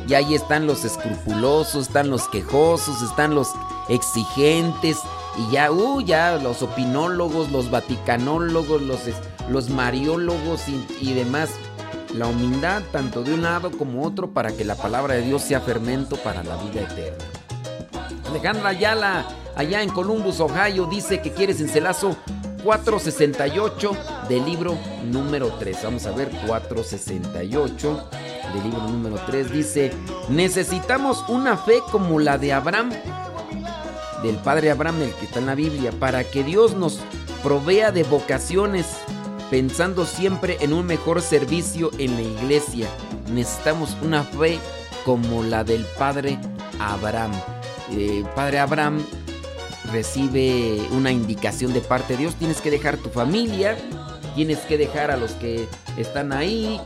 [0.09, 3.49] Y ahí están los escrupulosos, están los quejosos, están los
[3.89, 4.99] exigentes.
[5.37, 9.01] Y ya, uh, ya los opinólogos, los vaticanólogos, los,
[9.49, 11.51] los mariólogos y, y demás
[12.15, 15.61] la humildad tanto de un lado como otro para que la palabra de Dios sea
[15.61, 17.25] fermento para la vida eterna.
[18.29, 22.17] Alejandra Ayala, allá en Columbus, Ohio, dice que quiere cincelazo
[22.63, 23.97] 468
[24.29, 25.79] del libro número 3.
[25.85, 28.09] Vamos a ver, 468
[28.55, 29.93] del libro número 3 dice,
[30.29, 32.91] necesitamos una fe como la de Abraham,
[34.23, 37.01] del padre Abraham, el que está en la Biblia, para que Dios nos
[37.43, 38.87] provea de vocaciones
[39.55, 42.89] pensando siempre en un mejor servicio en la iglesia.
[43.33, 44.59] Necesitamos una fe
[45.05, 46.41] como la del Padre
[46.81, 47.31] Abraham.
[47.93, 49.01] Eh, padre Abraham
[49.93, 52.35] recibe una indicación de parte de Dios.
[52.35, 53.77] Tienes que dejar tu familia,
[54.35, 56.81] tienes que dejar a los que están ahí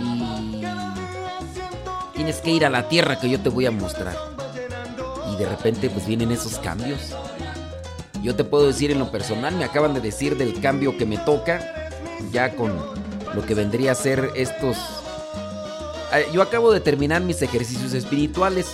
[0.00, 0.62] y
[2.14, 4.16] tienes que ir a la tierra que yo te voy a mostrar.
[5.32, 7.00] Y de repente pues vienen esos cambios.
[8.22, 11.18] Yo te puedo decir en lo personal, me acaban de decir del cambio que me
[11.18, 11.81] toca
[12.30, 12.74] ya con
[13.34, 14.76] lo que vendría a ser estos...
[16.12, 18.66] Ah, yo acabo de terminar mis ejercicios espirituales,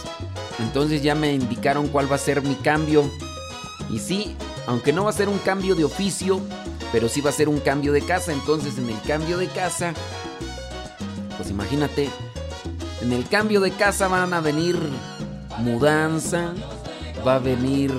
[0.58, 3.08] entonces ya me indicaron cuál va a ser mi cambio.
[3.90, 4.36] Y sí,
[4.66, 6.40] aunque no va a ser un cambio de oficio,
[6.92, 8.32] pero sí va a ser un cambio de casa.
[8.32, 9.94] Entonces en el cambio de casa,
[11.36, 12.10] pues imagínate,
[13.00, 14.76] en el cambio de casa van a venir
[15.58, 16.52] mudanza,
[17.26, 17.92] va a venir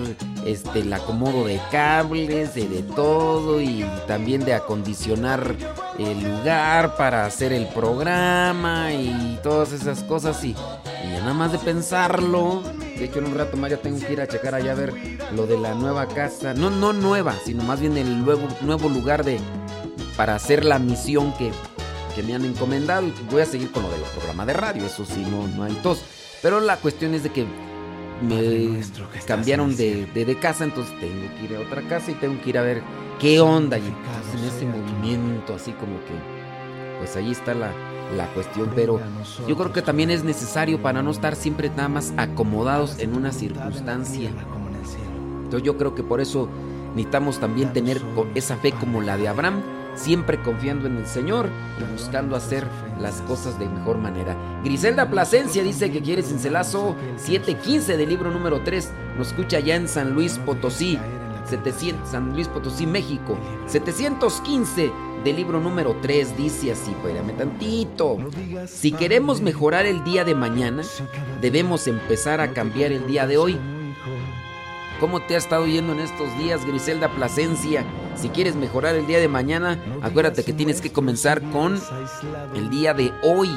[0.45, 5.55] este, el acomodo de cables, de, de todo y también de acondicionar
[5.97, 10.55] el lugar para hacer el programa y todas esas cosas y,
[11.03, 14.21] y nada más de pensarlo, de hecho en un rato más ya tengo que ir
[14.21, 14.93] a checar allá a ver
[15.33, 19.23] lo de la nueva casa, no, no nueva, sino más bien el nuevo, nuevo lugar
[19.23, 19.39] de,
[20.15, 21.51] para hacer la misión que,
[22.15, 25.25] que me han encomendado voy a seguir con lo del programa de radio, eso sí,
[25.29, 26.01] no, no hay tos.
[26.41, 27.45] Pero la cuestión es de que
[28.21, 28.81] me
[29.25, 32.57] cambiaron de, de, casa, entonces tengo que ir a otra casa y tengo que ir
[32.57, 32.81] a ver
[33.19, 33.77] ¿qué onda?
[33.77, 36.13] Y en ese movimiento así como que,
[36.99, 37.71] pues ahí está la,
[38.15, 38.99] la cuestión, pero
[39.47, 43.31] yo creo que también es necesario para no estar siempre nada más acomodados en una
[43.31, 44.31] circunstancia.
[45.43, 46.49] Entonces yo creo que por eso
[46.95, 48.01] necesitamos también tener
[48.35, 49.61] esa fe como la de Abraham,
[49.99, 52.65] siempre confiando en el Señor y buscando hacer
[52.99, 54.35] las cosas de mejor manera.
[54.63, 58.91] Griselda Plasencia dice que quiere cincelazo 715 del libro número 3.
[59.17, 60.97] Nos escucha ya en San Luis Potosí,
[61.49, 63.37] 700, San Luis Potosí, México.
[63.67, 64.91] 715
[65.23, 68.17] del libro número 3 dice así, espérame tantito.
[68.67, 70.83] Si queremos mejorar el día de mañana,
[71.41, 73.59] debemos empezar a cambiar el día de hoy.
[74.99, 77.85] ¿Cómo te ha estado yendo en estos días, Griselda Plasencia?
[78.19, 81.79] Si quieres mejorar el día de mañana, acuérdate que tienes que comenzar con
[82.53, 83.49] el día de hoy.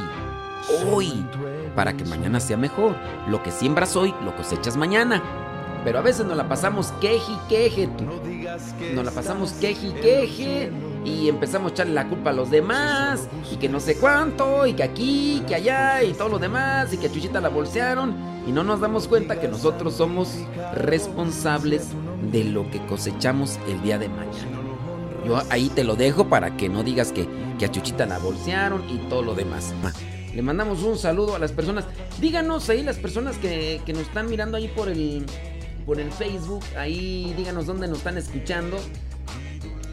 [0.86, 1.26] Hoy.
[1.74, 2.94] Para que mañana sea mejor.
[3.26, 5.20] Lo que siembras hoy, lo cosechas mañana.
[5.84, 7.88] Pero a veces nos la pasamos queje y queje.
[8.94, 10.70] Nos la pasamos queje y queje.
[11.04, 13.28] Y empezamos a echarle la culpa a los demás.
[13.50, 14.66] Y que no sé cuánto.
[14.66, 16.02] Y que aquí, que allá.
[16.02, 16.92] Y todo lo demás.
[16.92, 18.14] Y que a Chuchita la bolsearon.
[18.46, 20.36] Y no nos damos cuenta que nosotros somos
[20.74, 21.88] responsables
[22.30, 24.60] de lo que cosechamos el día de mañana.
[25.24, 27.28] Yo ahí te lo dejo para que no digas que,
[27.58, 29.72] que a Chuchita la bolsearon y todo lo demás.
[30.34, 31.84] Le mandamos un saludo a las personas.
[32.20, 35.26] Díganos ahí las personas que, que nos están mirando ahí por el,
[35.84, 36.62] por el Facebook.
[36.76, 38.78] Ahí díganos dónde nos están escuchando.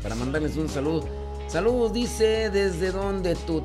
[0.01, 1.07] Para mandarles un saludo.
[1.47, 3.63] Saludos, dice, ¿desde dónde tú?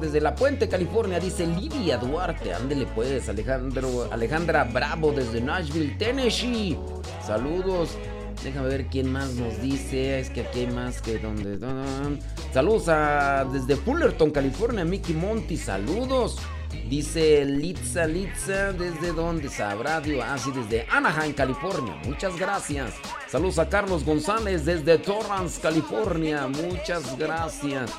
[0.00, 2.54] Desde La Puente, California, dice Lidia Duarte.
[2.54, 6.78] Ándele pues, Alejandro, Alejandra Bravo desde Nashville, Tennessee.
[7.26, 7.98] Saludos.
[8.44, 10.20] Déjame ver quién más nos dice.
[10.20, 11.58] Es que aquí hay más que donde.
[12.52, 15.56] Saludos a desde Fullerton, California, Mickey Monty.
[15.56, 16.38] Saludos.
[16.88, 20.24] Dice Litza Litza, ¿desde dónde sabrá Dios?
[20.26, 21.94] Ah, sí, desde Anaheim, California.
[22.06, 22.94] Muchas gracias.
[23.28, 26.48] Saludos a Carlos González desde Torrance, California.
[26.48, 27.90] Muchas gracias.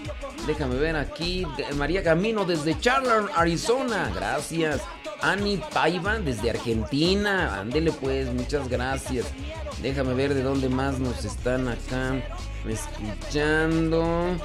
[0.47, 1.45] Déjame ver aquí.
[1.75, 4.11] María Camino desde Charlotte, Arizona.
[4.15, 4.81] Gracias.
[5.21, 7.59] Ani Paiva desde Argentina.
[7.59, 9.27] Ándele pues, muchas gracias.
[9.81, 12.23] Déjame ver de dónde más nos están acá
[12.67, 14.35] escuchando.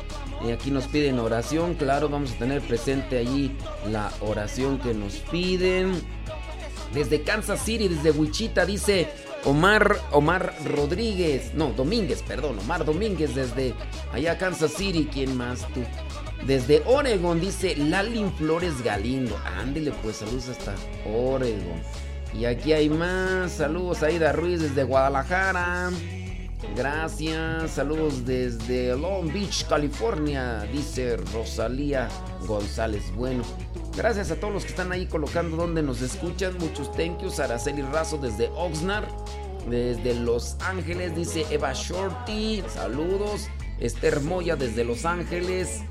[0.47, 1.75] Y aquí nos piden oración.
[1.75, 3.57] Claro, vamos a tener presente allí
[3.91, 5.93] la oración que nos piden.
[6.93, 9.09] Desde Kansas City, desde Wichita, dice
[9.45, 11.55] Omar, Omar Rodríguez.
[11.55, 12.59] No, Domínguez, perdón.
[12.59, 13.75] Omar Domínguez desde
[14.12, 15.09] allá Kansas City.
[15.12, 15.83] ¿Quién más tú?
[16.47, 19.37] Desde Oregon dice Lalin Flores Galindo.
[19.59, 20.75] Ándele pues, saludos hasta
[21.07, 21.81] Oregon.
[22.39, 23.53] Y aquí hay más.
[23.53, 25.91] Saludos a Aida Ruiz desde Guadalajara.
[26.77, 27.71] Gracias.
[27.71, 30.67] Saludos desde Long Beach, California.
[30.73, 32.09] Dice Rosalía
[32.47, 33.13] González.
[33.15, 33.43] Bueno,
[33.97, 36.57] gracias a todos los que están ahí colocando donde nos escuchan.
[36.59, 37.41] Muchos thank yous.
[37.41, 39.09] Araceli Razo desde Oxnard.
[39.69, 42.63] Desde Los Ángeles, dice Eva Shorty.
[42.69, 43.49] Saludos.
[43.81, 45.83] Esther Moya desde Los Ángeles.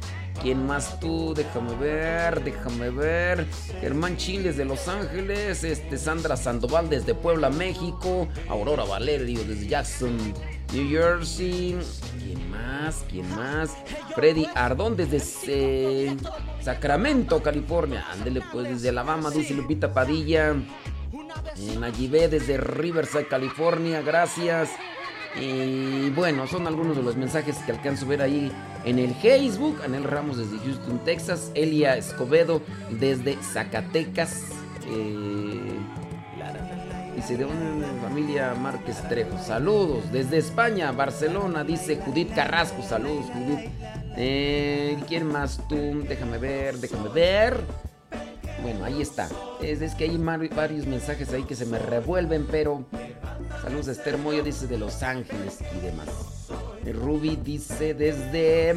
[0.41, 1.33] ¿Quién más tú?
[1.33, 3.47] Déjame ver, déjame ver.
[3.79, 5.63] Germán Chiles de Los Ángeles.
[5.63, 8.27] Este, Sandra Sandoval desde Puebla, México.
[8.49, 10.17] Aurora Valerio desde Jackson,
[10.73, 11.77] New Jersey.
[12.19, 13.05] ¿Quién más?
[13.09, 13.71] ¿Quién más?
[14.15, 16.15] Freddy Ardón desde
[16.61, 18.05] Sacramento, California.
[18.11, 20.55] Ándele pues desde Alabama, dice Lupita Padilla.
[21.79, 24.01] Nayibé desde Riverside, California.
[24.01, 24.69] Gracias.
[25.39, 28.51] Y bueno, son algunos de los mensajes que alcanzo a ver ahí
[28.85, 29.81] en el Facebook.
[29.83, 31.51] Anel Ramos desde Houston, Texas.
[31.55, 32.61] Elia Escobedo
[32.91, 34.43] desde Zacatecas.
[34.87, 35.79] Eh,
[37.15, 39.37] dice de una familia Márquez Trejo.
[39.39, 41.63] Saludos desde España, Barcelona.
[41.63, 42.83] Dice Judith Carrasco.
[42.83, 43.69] Saludos, Judith.
[44.15, 46.03] Eh, ¿Quién más tú?
[46.07, 47.59] Déjame ver, déjame ver.
[48.61, 49.27] Bueno, ahí está.
[49.61, 52.85] Es, es, que hay varios mensajes ahí que se me revuelven, pero.
[53.61, 56.07] Saludos, Esther Moya dice de Los Ángeles y demás.
[56.91, 58.75] Ruby dice desde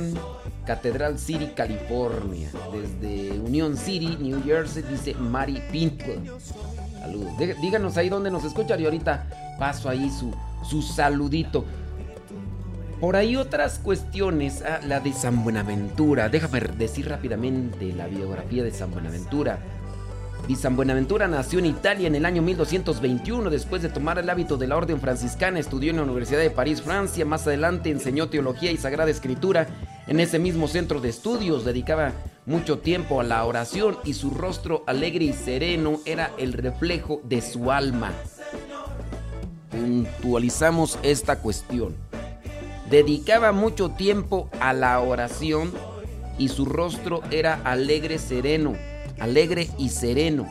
[0.65, 2.51] Catedral City, California.
[2.73, 6.05] Desde Union City, New Jersey, dice Mari Pinto.
[7.01, 7.33] Saludos.
[7.61, 10.33] Díganos ahí dónde nos escuchan y ahorita paso ahí su,
[10.69, 11.65] su saludito.
[13.01, 16.29] Por ahí otras cuestiones, ah, la de San Buenaventura.
[16.29, 19.59] Déjame decir rápidamente la biografía de San Buenaventura.
[20.49, 23.51] Y San Buenaventura nació en Italia en el año 1221.
[23.51, 26.83] Después de tomar el hábito de la orden franciscana, estudió en la Universidad de París,
[26.83, 27.25] Francia.
[27.25, 29.67] Más adelante enseñó teología y sagrada escritura
[30.07, 31.65] en ese mismo centro de estudios.
[31.65, 32.13] Dedicaba
[32.45, 37.41] mucho tiempo a la oración y su rostro alegre y sereno era el reflejo de
[37.41, 38.13] su alma.
[39.71, 41.97] Puntualizamos esta cuestión.
[42.89, 45.73] Dedicaba mucho tiempo a la oración
[46.39, 48.77] y su rostro era alegre, sereno
[49.19, 50.47] alegre y sereno.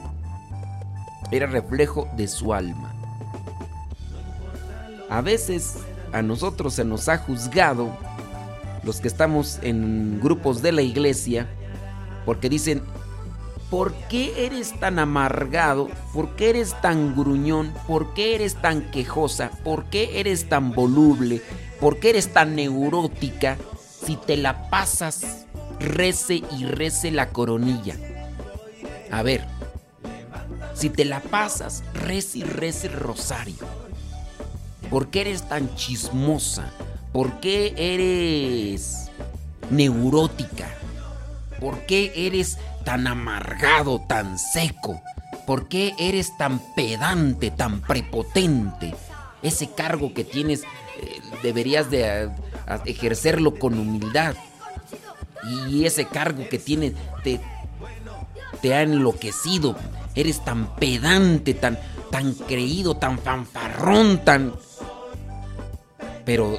[1.32, 2.94] Era reflejo de su alma.
[5.10, 5.78] A veces
[6.12, 7.96] a nosotros se nos ha juzgado,
[8.84, 11.48] los que estamos en grupos de la iglesia,
[12.26, 12.82] porque dicen,
[13.70, 15.90] ¿por qué eres tan amargado?
[16.14, 17.74] ¿Por qué eres tan gruñón?
[17.88, 19.52] ¿Por qué eres tan quejosa?
[19.64, 21.42] ¿Por qué eres tan voluble?
[21.80, 23.58] ¿Por qué eres tan neurótica
[24.06, 25.46] si te la pasas
[25.80, 28.15] rece y rece la coronilla?
[29.12, 29.46] A ver,
[30.74, 33.66] si te la pasas rece el rosario,
[34.90, 36.72] ¿por qué eres tan chismosa?
[37.12, 39.10] ¿Por qué eres
[39.70, 40.68] neurótica?
[41.60, 45.02] ¿Por qué eres tan amargado, tan seco?
[45.48, 48.94] ¿Por qué eres tan pedante, tan prepotente?
[49.42, 52.30] Ese cargo que tienes eh, deberías de eh,
[52.86, 54.36] ejercerlo con humildad.
[55.70, 56.94] Y ese cargo que tienes
[57.24, 57.40] te,
[58.66, 59.76] te ha enloquecido.
[60.16, 61.78] Eres tan pedante, tan,
[62.10, 64.56] tan creído, tan fanfarrón, tan...
[66.26, 66.58] Pero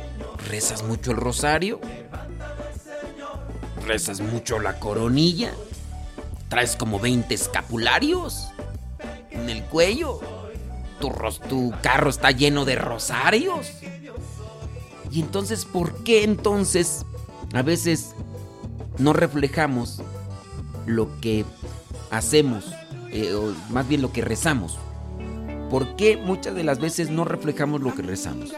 [0.48, 1.80] rezas mucho el rosario.
[3.84, 5.50] Rezas mucho la coronilla.
[6.48, 8.50] Traes como 20 escapularios
[9.30, 10.20] en el cuello.
[11.00, 11.12] Tu,
[11.48, 13.72] tu carro está lleno de rosarios.
[15.10, 17.04] Y entonces, ¿por qué entonces
[17.52, 18.14] a veces
[18.96, 20.00] no reflejamos
[20.86, 21.44] lo que
[22.16, 22.72] hacemos,
[23.10, 23.34] eh,
[23.70, 24.78] más bien lo que rezamos?
[25.70, 28.52] ¿Por qué muchas de las veces no reflejamos lo que rezamos?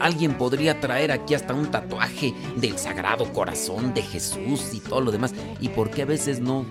[0.00, 5.12] Alguien podría traer aquí hasta un tatuaje del Sagrado Corazón de Jesús y todo lo
[5.12, 5.34] demás.
[5.60, 6.66] ¿Y por qué a veces no?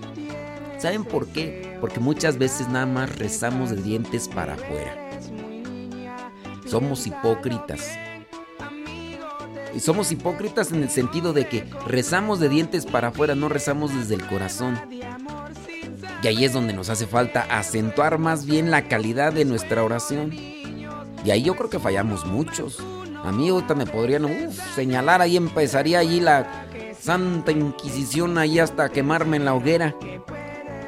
[0.78, 1.78] ¿Saben por qué?
[1.80, 5.10] Porque muchas veces nada más rezamos de dientes para afuera.
[6.66, 7.88] Somos hipócritas.
[9.74, 13.94] Y somos hipócritas en el sentido de que rezamos de dientes para afuera, no rezamos
[13.94, 14.78] desde el corazón.
[16.24, 20.32] Y ahí es donde nos hace falta acentuar más bien la calidad de nuestra oración.
[20.32, 22.78] Y ahí yo creo que fallamos muchos.
[23.22, 26.64] A mí ahorita me podrían señalar, ahí empezaría allí la
[26.98, 29.94] Santa Inquisición, ahí hasta quemarme en la hoguera.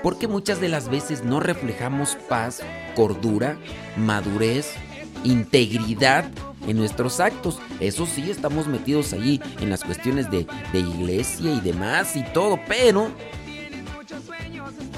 [0.03, 2.63] Porque muchas de las veces no reflejamos paz,
[2.95, 3.59] cordura,
[3.99, 4.73] madurez,
[5.23, 6.25] integridad
[6.67, 7.59] en nuestros actos.
[7.79, 13.11] Eso sí, estamos metidos allí en las cuestiones de iglesia y demás y todo, pero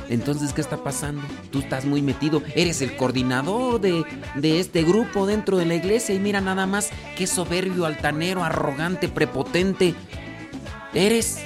[0.09, 1.22] entonces, ¿qué está pasando?
[1.50, 4.04] Tú estás muy metido, eres el coordinador de,
[4.61, 9.94] este grupo dentro de la iglesia y mira nada más qué soberbio, altanero, arrogante, prepotente
[10.94, 11.38] eres.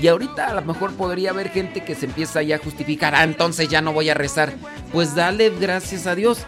[0.00, 3.22] Y ahorita a lo mejor podría haber gente que se empieza ya a justificar, ah,
[3.22, 4.52] entonces ya no voy a rezar.
[4.90, 6.44] Pues dale gracias a Dios.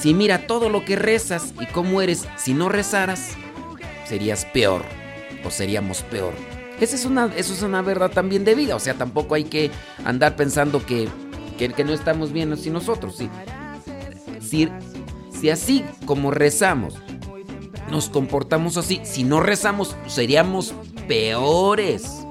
[0.00, 3.30] Si mira todo lo que rezas y cómo eres, si no rezaras,
[4.04, 4.84] serías peor
[5.44, 6.34] o seríamos peor.
[6.80, 8.76] Esa es una, eso es una verdad también de vida.
[8.76, 9.70] O sea, tampoco hay que
[10.04, 11.08] andar pensando que,
[11.58, 13.16] que, no estamos bien así nosotros.
[13.16, 13.30] Sí.
[14.40, 14.68] Si,
[15.38, 16.94] si así como rezamos,
[17.90, 20.74] nos comportamos así, si no rezamos, seríamos
[21.08, 22.26] peores.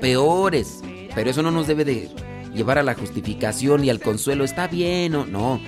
[0.00, 0.80] Peores.
[1.14, 2.08] Pero eso no nos debe de
[2.54, 4.44] llevar a la justificación y al consuelo.
[4.44, 5.60] Está bien o no.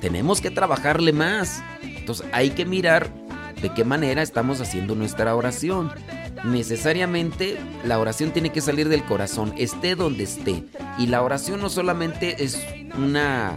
[0.00, 1.62] Tenemos que trabajarle más.
[1.82, 3.12] Entonces hay que mirar
[3.60, 5.90] de qué manera estamos haciendo nuestra oración
[6.44, 10.64] necesariamente la oración tiene que salir del corazón, esté donde esté.
[10.98, 12.58] Y la oración no solamente es
[12.96, 13.56] una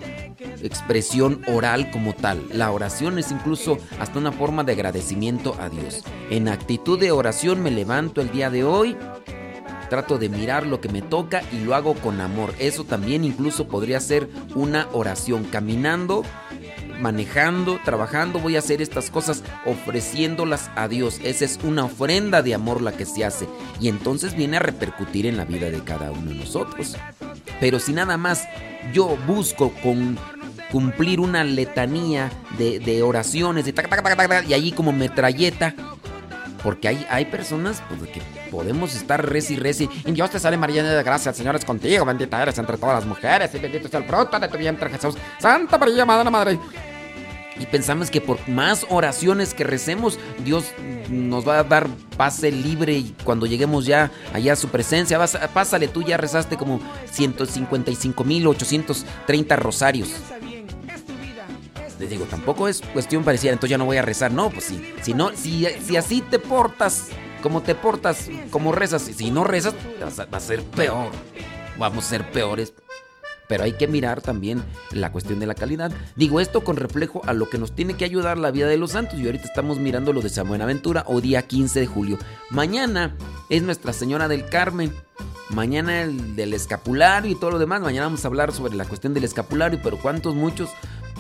[0.61, 6.03] expresión oral como tal, la oración es incluso hasta una forma de agradecimiento a Dios.
[6.29, 8.95] En actitud de oración me levanto el día de hoy,
[9.89, 12.53] trato de mirar lo que me toca y lo hago con amor.
[12.59, 16.23] Eso también incluso podría ser una oración, caminando
[17.01, 21.19] manejando, trabajando, voy a hacer estas cosas ofreciéndolas a Dios.
[21.23, 23.47] Esa es una ofrenda de amor la que se hace
[23.79, 26.95] y entonces viene a repercutir en la vida de cada uno de nosotros.
[27.59, 28.47] Pero si nada más
[28.93, 30.17] yo busco con
[30.71, 33.73] cumplir una letanía de, oraciones de
[34.47, 35.75] y allí como metralleta,
[36.63, 38.21] porque hay, hay personas pues, que
[38.51, 41.65] podemos estar res y res y Dios te sale María de gracia, el Señor es
[41.65, 44.89] contigo, bendita eres entre todas las mujeres y bendito sea el fruto de tu vientre
[44.89, 45.15] Jesús.
[45.39, 46.59] Santa María, Madre Madre.
[47.59, 50.71] Y pensamos que por más oraciones que recemos, Dios
[51.09, 51.87] nos va a dar
[52.17, 56.57] pase libre y cuando lleguemos ya allá a su presencia, vas, pásale, tú ya rezaste
[56.57, 56.79] como
[57.13, 60.09] 155.830 rosarios.
[61.99, 64.31] Les digo, tampoco es cuestión parecida, entonces ya no voy a rezar.
[64.31, 64.81] No, pues sí.
[65.03, 67.09] Si, no, si, si así te portas,
[67.43, 71.11] como te portas, como rezas, si no rezas, va a ser peor.
[71.77, 72.73] Vamos a ser peores
[73.51, 75.91] pero hay que mirar también la cuestión de la calidad.
[76.15, 78.91] Digo esto con reflejo a lo que nos tiene que ayudar la vida de los
[78.91, 82.17] santos y ahorita estamos mirando lo de San Buenaventura o día 15 de julio.
[82.49, 83.13] Mañana
[83.49, 84.93] es Nuestra Señora del Carmen.
[85.49, 87.81] Mañana el del escapulario y todo lo demás.
[87.81, 90.69] Mañana vamos a hablar sobre la cuestión del escapulario, pero cuántos muchos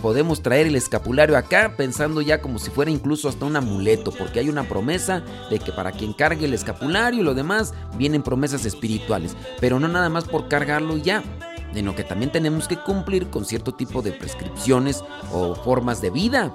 [0.01, 4.39] podemos traer el escapulario acá pensando ya como si fuera incluso hasta un amuleto, porque
[4.39, 8.65] hay una promesa de que para quien cargue el escapulario y lo demás vienen promesas
[8.65, 11.23] espirituales, pero no nada más por cargarlo ya,
[11.73, 16.51] sino que también tenemos que cumplir con cierto tipo de prescripciones o formas de vida.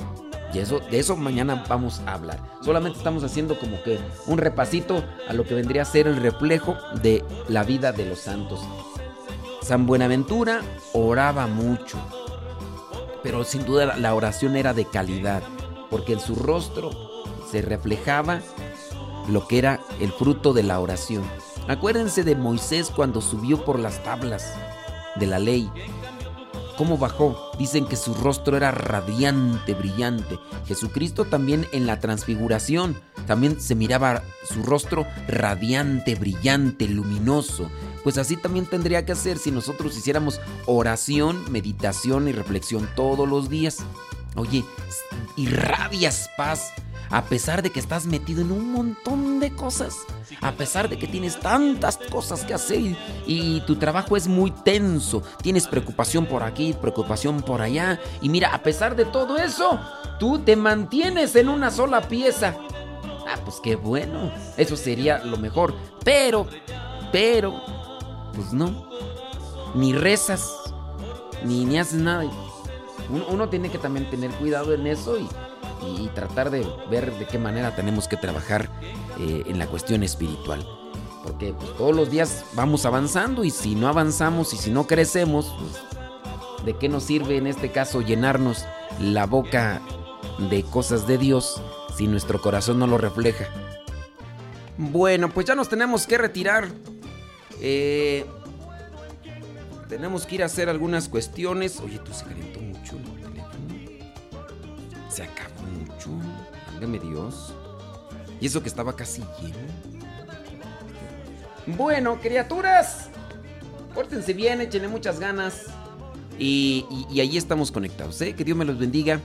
[0.53, 2.41] Y eso, de eso mañana vamos a hablar.
[2.62, 6.77] Solamente estamos haciendo como que un repasito a lo que vendría a ser el reflejo
[7.03, 8.61] de la vida de los santos.
[9.62, 10.62] San Buenaventura
[10.93, 11.99] oraba mucho,
[13.23, 15.43] pero sin duda la oración era de calidad,
[15.91, 16.91] porque en su rostro
[17.51, 18.41] se reflejaba
[19.29, 21.25] lo que era el fruto de la oración.
[21.67, 24.55] Acuérdense de Moisés cuando subió por las tablas
[25.19, 25.71] de la ley.
[26.77, 27.51] ¿Cómo bajó?
[27.59, 30.39] Dicen que su rostro era radiante, brillante.
[30.67, 37.71] Jesucristo también en la transfiguración, también se miraba su rostro radiante, brillante, luminoso.
[38.05, 43.49] Pues así también tendría que hacer si nosotros hiciéramos oración, meditación y reflexión todos los
[43.49, 43.79] días.
[44.37, 44.62] Oye,
[45.37, 46.73] irradias paz
[47.11, 49.96] a pesar de que estás metido en un montón de cosas,
[50.40, 52.96] a pesar de que tienes tantas cosas que hacer
[53.26, 58.54] y, tu trabajo es muy tenso, tienes preocupación por aquí, preocupación por allá, y mira,
[58.54, 59.80] a pesar de todo eso,
[60.18, 62.54] tú te mantienes en una sola pieza.
[63.28, 66.46] Ah, pues qué bueno, eso sería lo mejor, pero,
[67.12, 67.61] pero,
[68.34, 68.88] pues no,
[69.74, 70.48] ni rezas,
[71.44, 72.24] ni, ni haces nada.
[73.11, 75.28] Uno, uno tiene que también tener cuidado en eso y
[75.87, 78.68] y tratar de ver de qué manera tenemos que trabajar
[79.20, 80.66] eh, en la cuestión espiritual.
[81.22, 85.55] Porque pues, todos los días vamos avanzando y si no avanzamos y si no crecemos,
[85.59, 88.64] pues, ¿de qué nos sirve en este caso llenarnos
[89.01, 89.80] la boca
[90.51, 91.61] de cosas de Dios
[91.97, 93.47] si nuestro corazón no lo refleja?
[94.78, 96.68] Bueno, pues ya nos tenemos que retirar.
[97.61, 98.26] Eh,
[99.89, 101.80] tenemos que ir a hacer algunas cuestiones.
[101.80, 103.51] Oye, tú se calentó mucho el teléfono.
[105.09, 105.55] Se acabó.
[106.77, 107.55] Válgame Dios.
[108.39, 109.57] Y eso que estaba casi lleno.
[111.66, 113.09] Bueno, criaturas.
[113.95, 115.62] Pórtense bien, échenle muchas ganas.
[116.39, 118.35] Y, y, ahí estamos conectados, ¿eh?
[118.35, 119.20] Que Dios me los bendiga.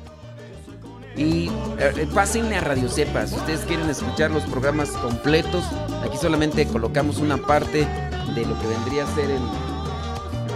[1.18, 3.28] Y eh, pásenle a Radio Cepa.
[3.28, 5.66] Si ustedes quieren escuchar los programas completos,
[6.06, 7.86] aquí solamente colocamos una parte
[8.34, 9.42] de lo que vendría a ser el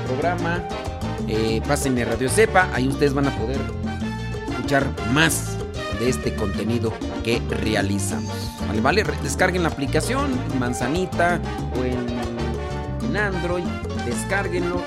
[0.07, 0.65] programa.
[1.27, 2.69] Eh, pásenle a Radio Cepa.
[2.73, 3.59] Ahí ustedes van a poder
[4.47, 5.54] escuchar más
[5.99, 6.93] de este contenido
[7.23, 8.33] que realizamos.
[8.81, 11.39] Vale, descarguen la aplicación en Manzanita
[11.77, 13.63] o en, Android,
[14.05, 14.81] descárguenlo.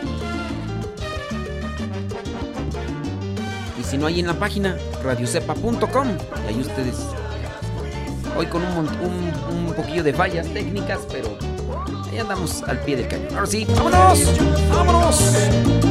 [3.80, 6.08] Y si no hay en la página radiocepa.com,
[6.44, 6.96] y ahí ustedes
[8.36, 11.38] hoy con un, un, un, poquillo de fallas técnicas, pero
[12.12, 13.34] ahí andamos al pie del cañón.
[13.34, 14.20] Ahora sí, vámonos,
[14.70, 15.87] vámonos.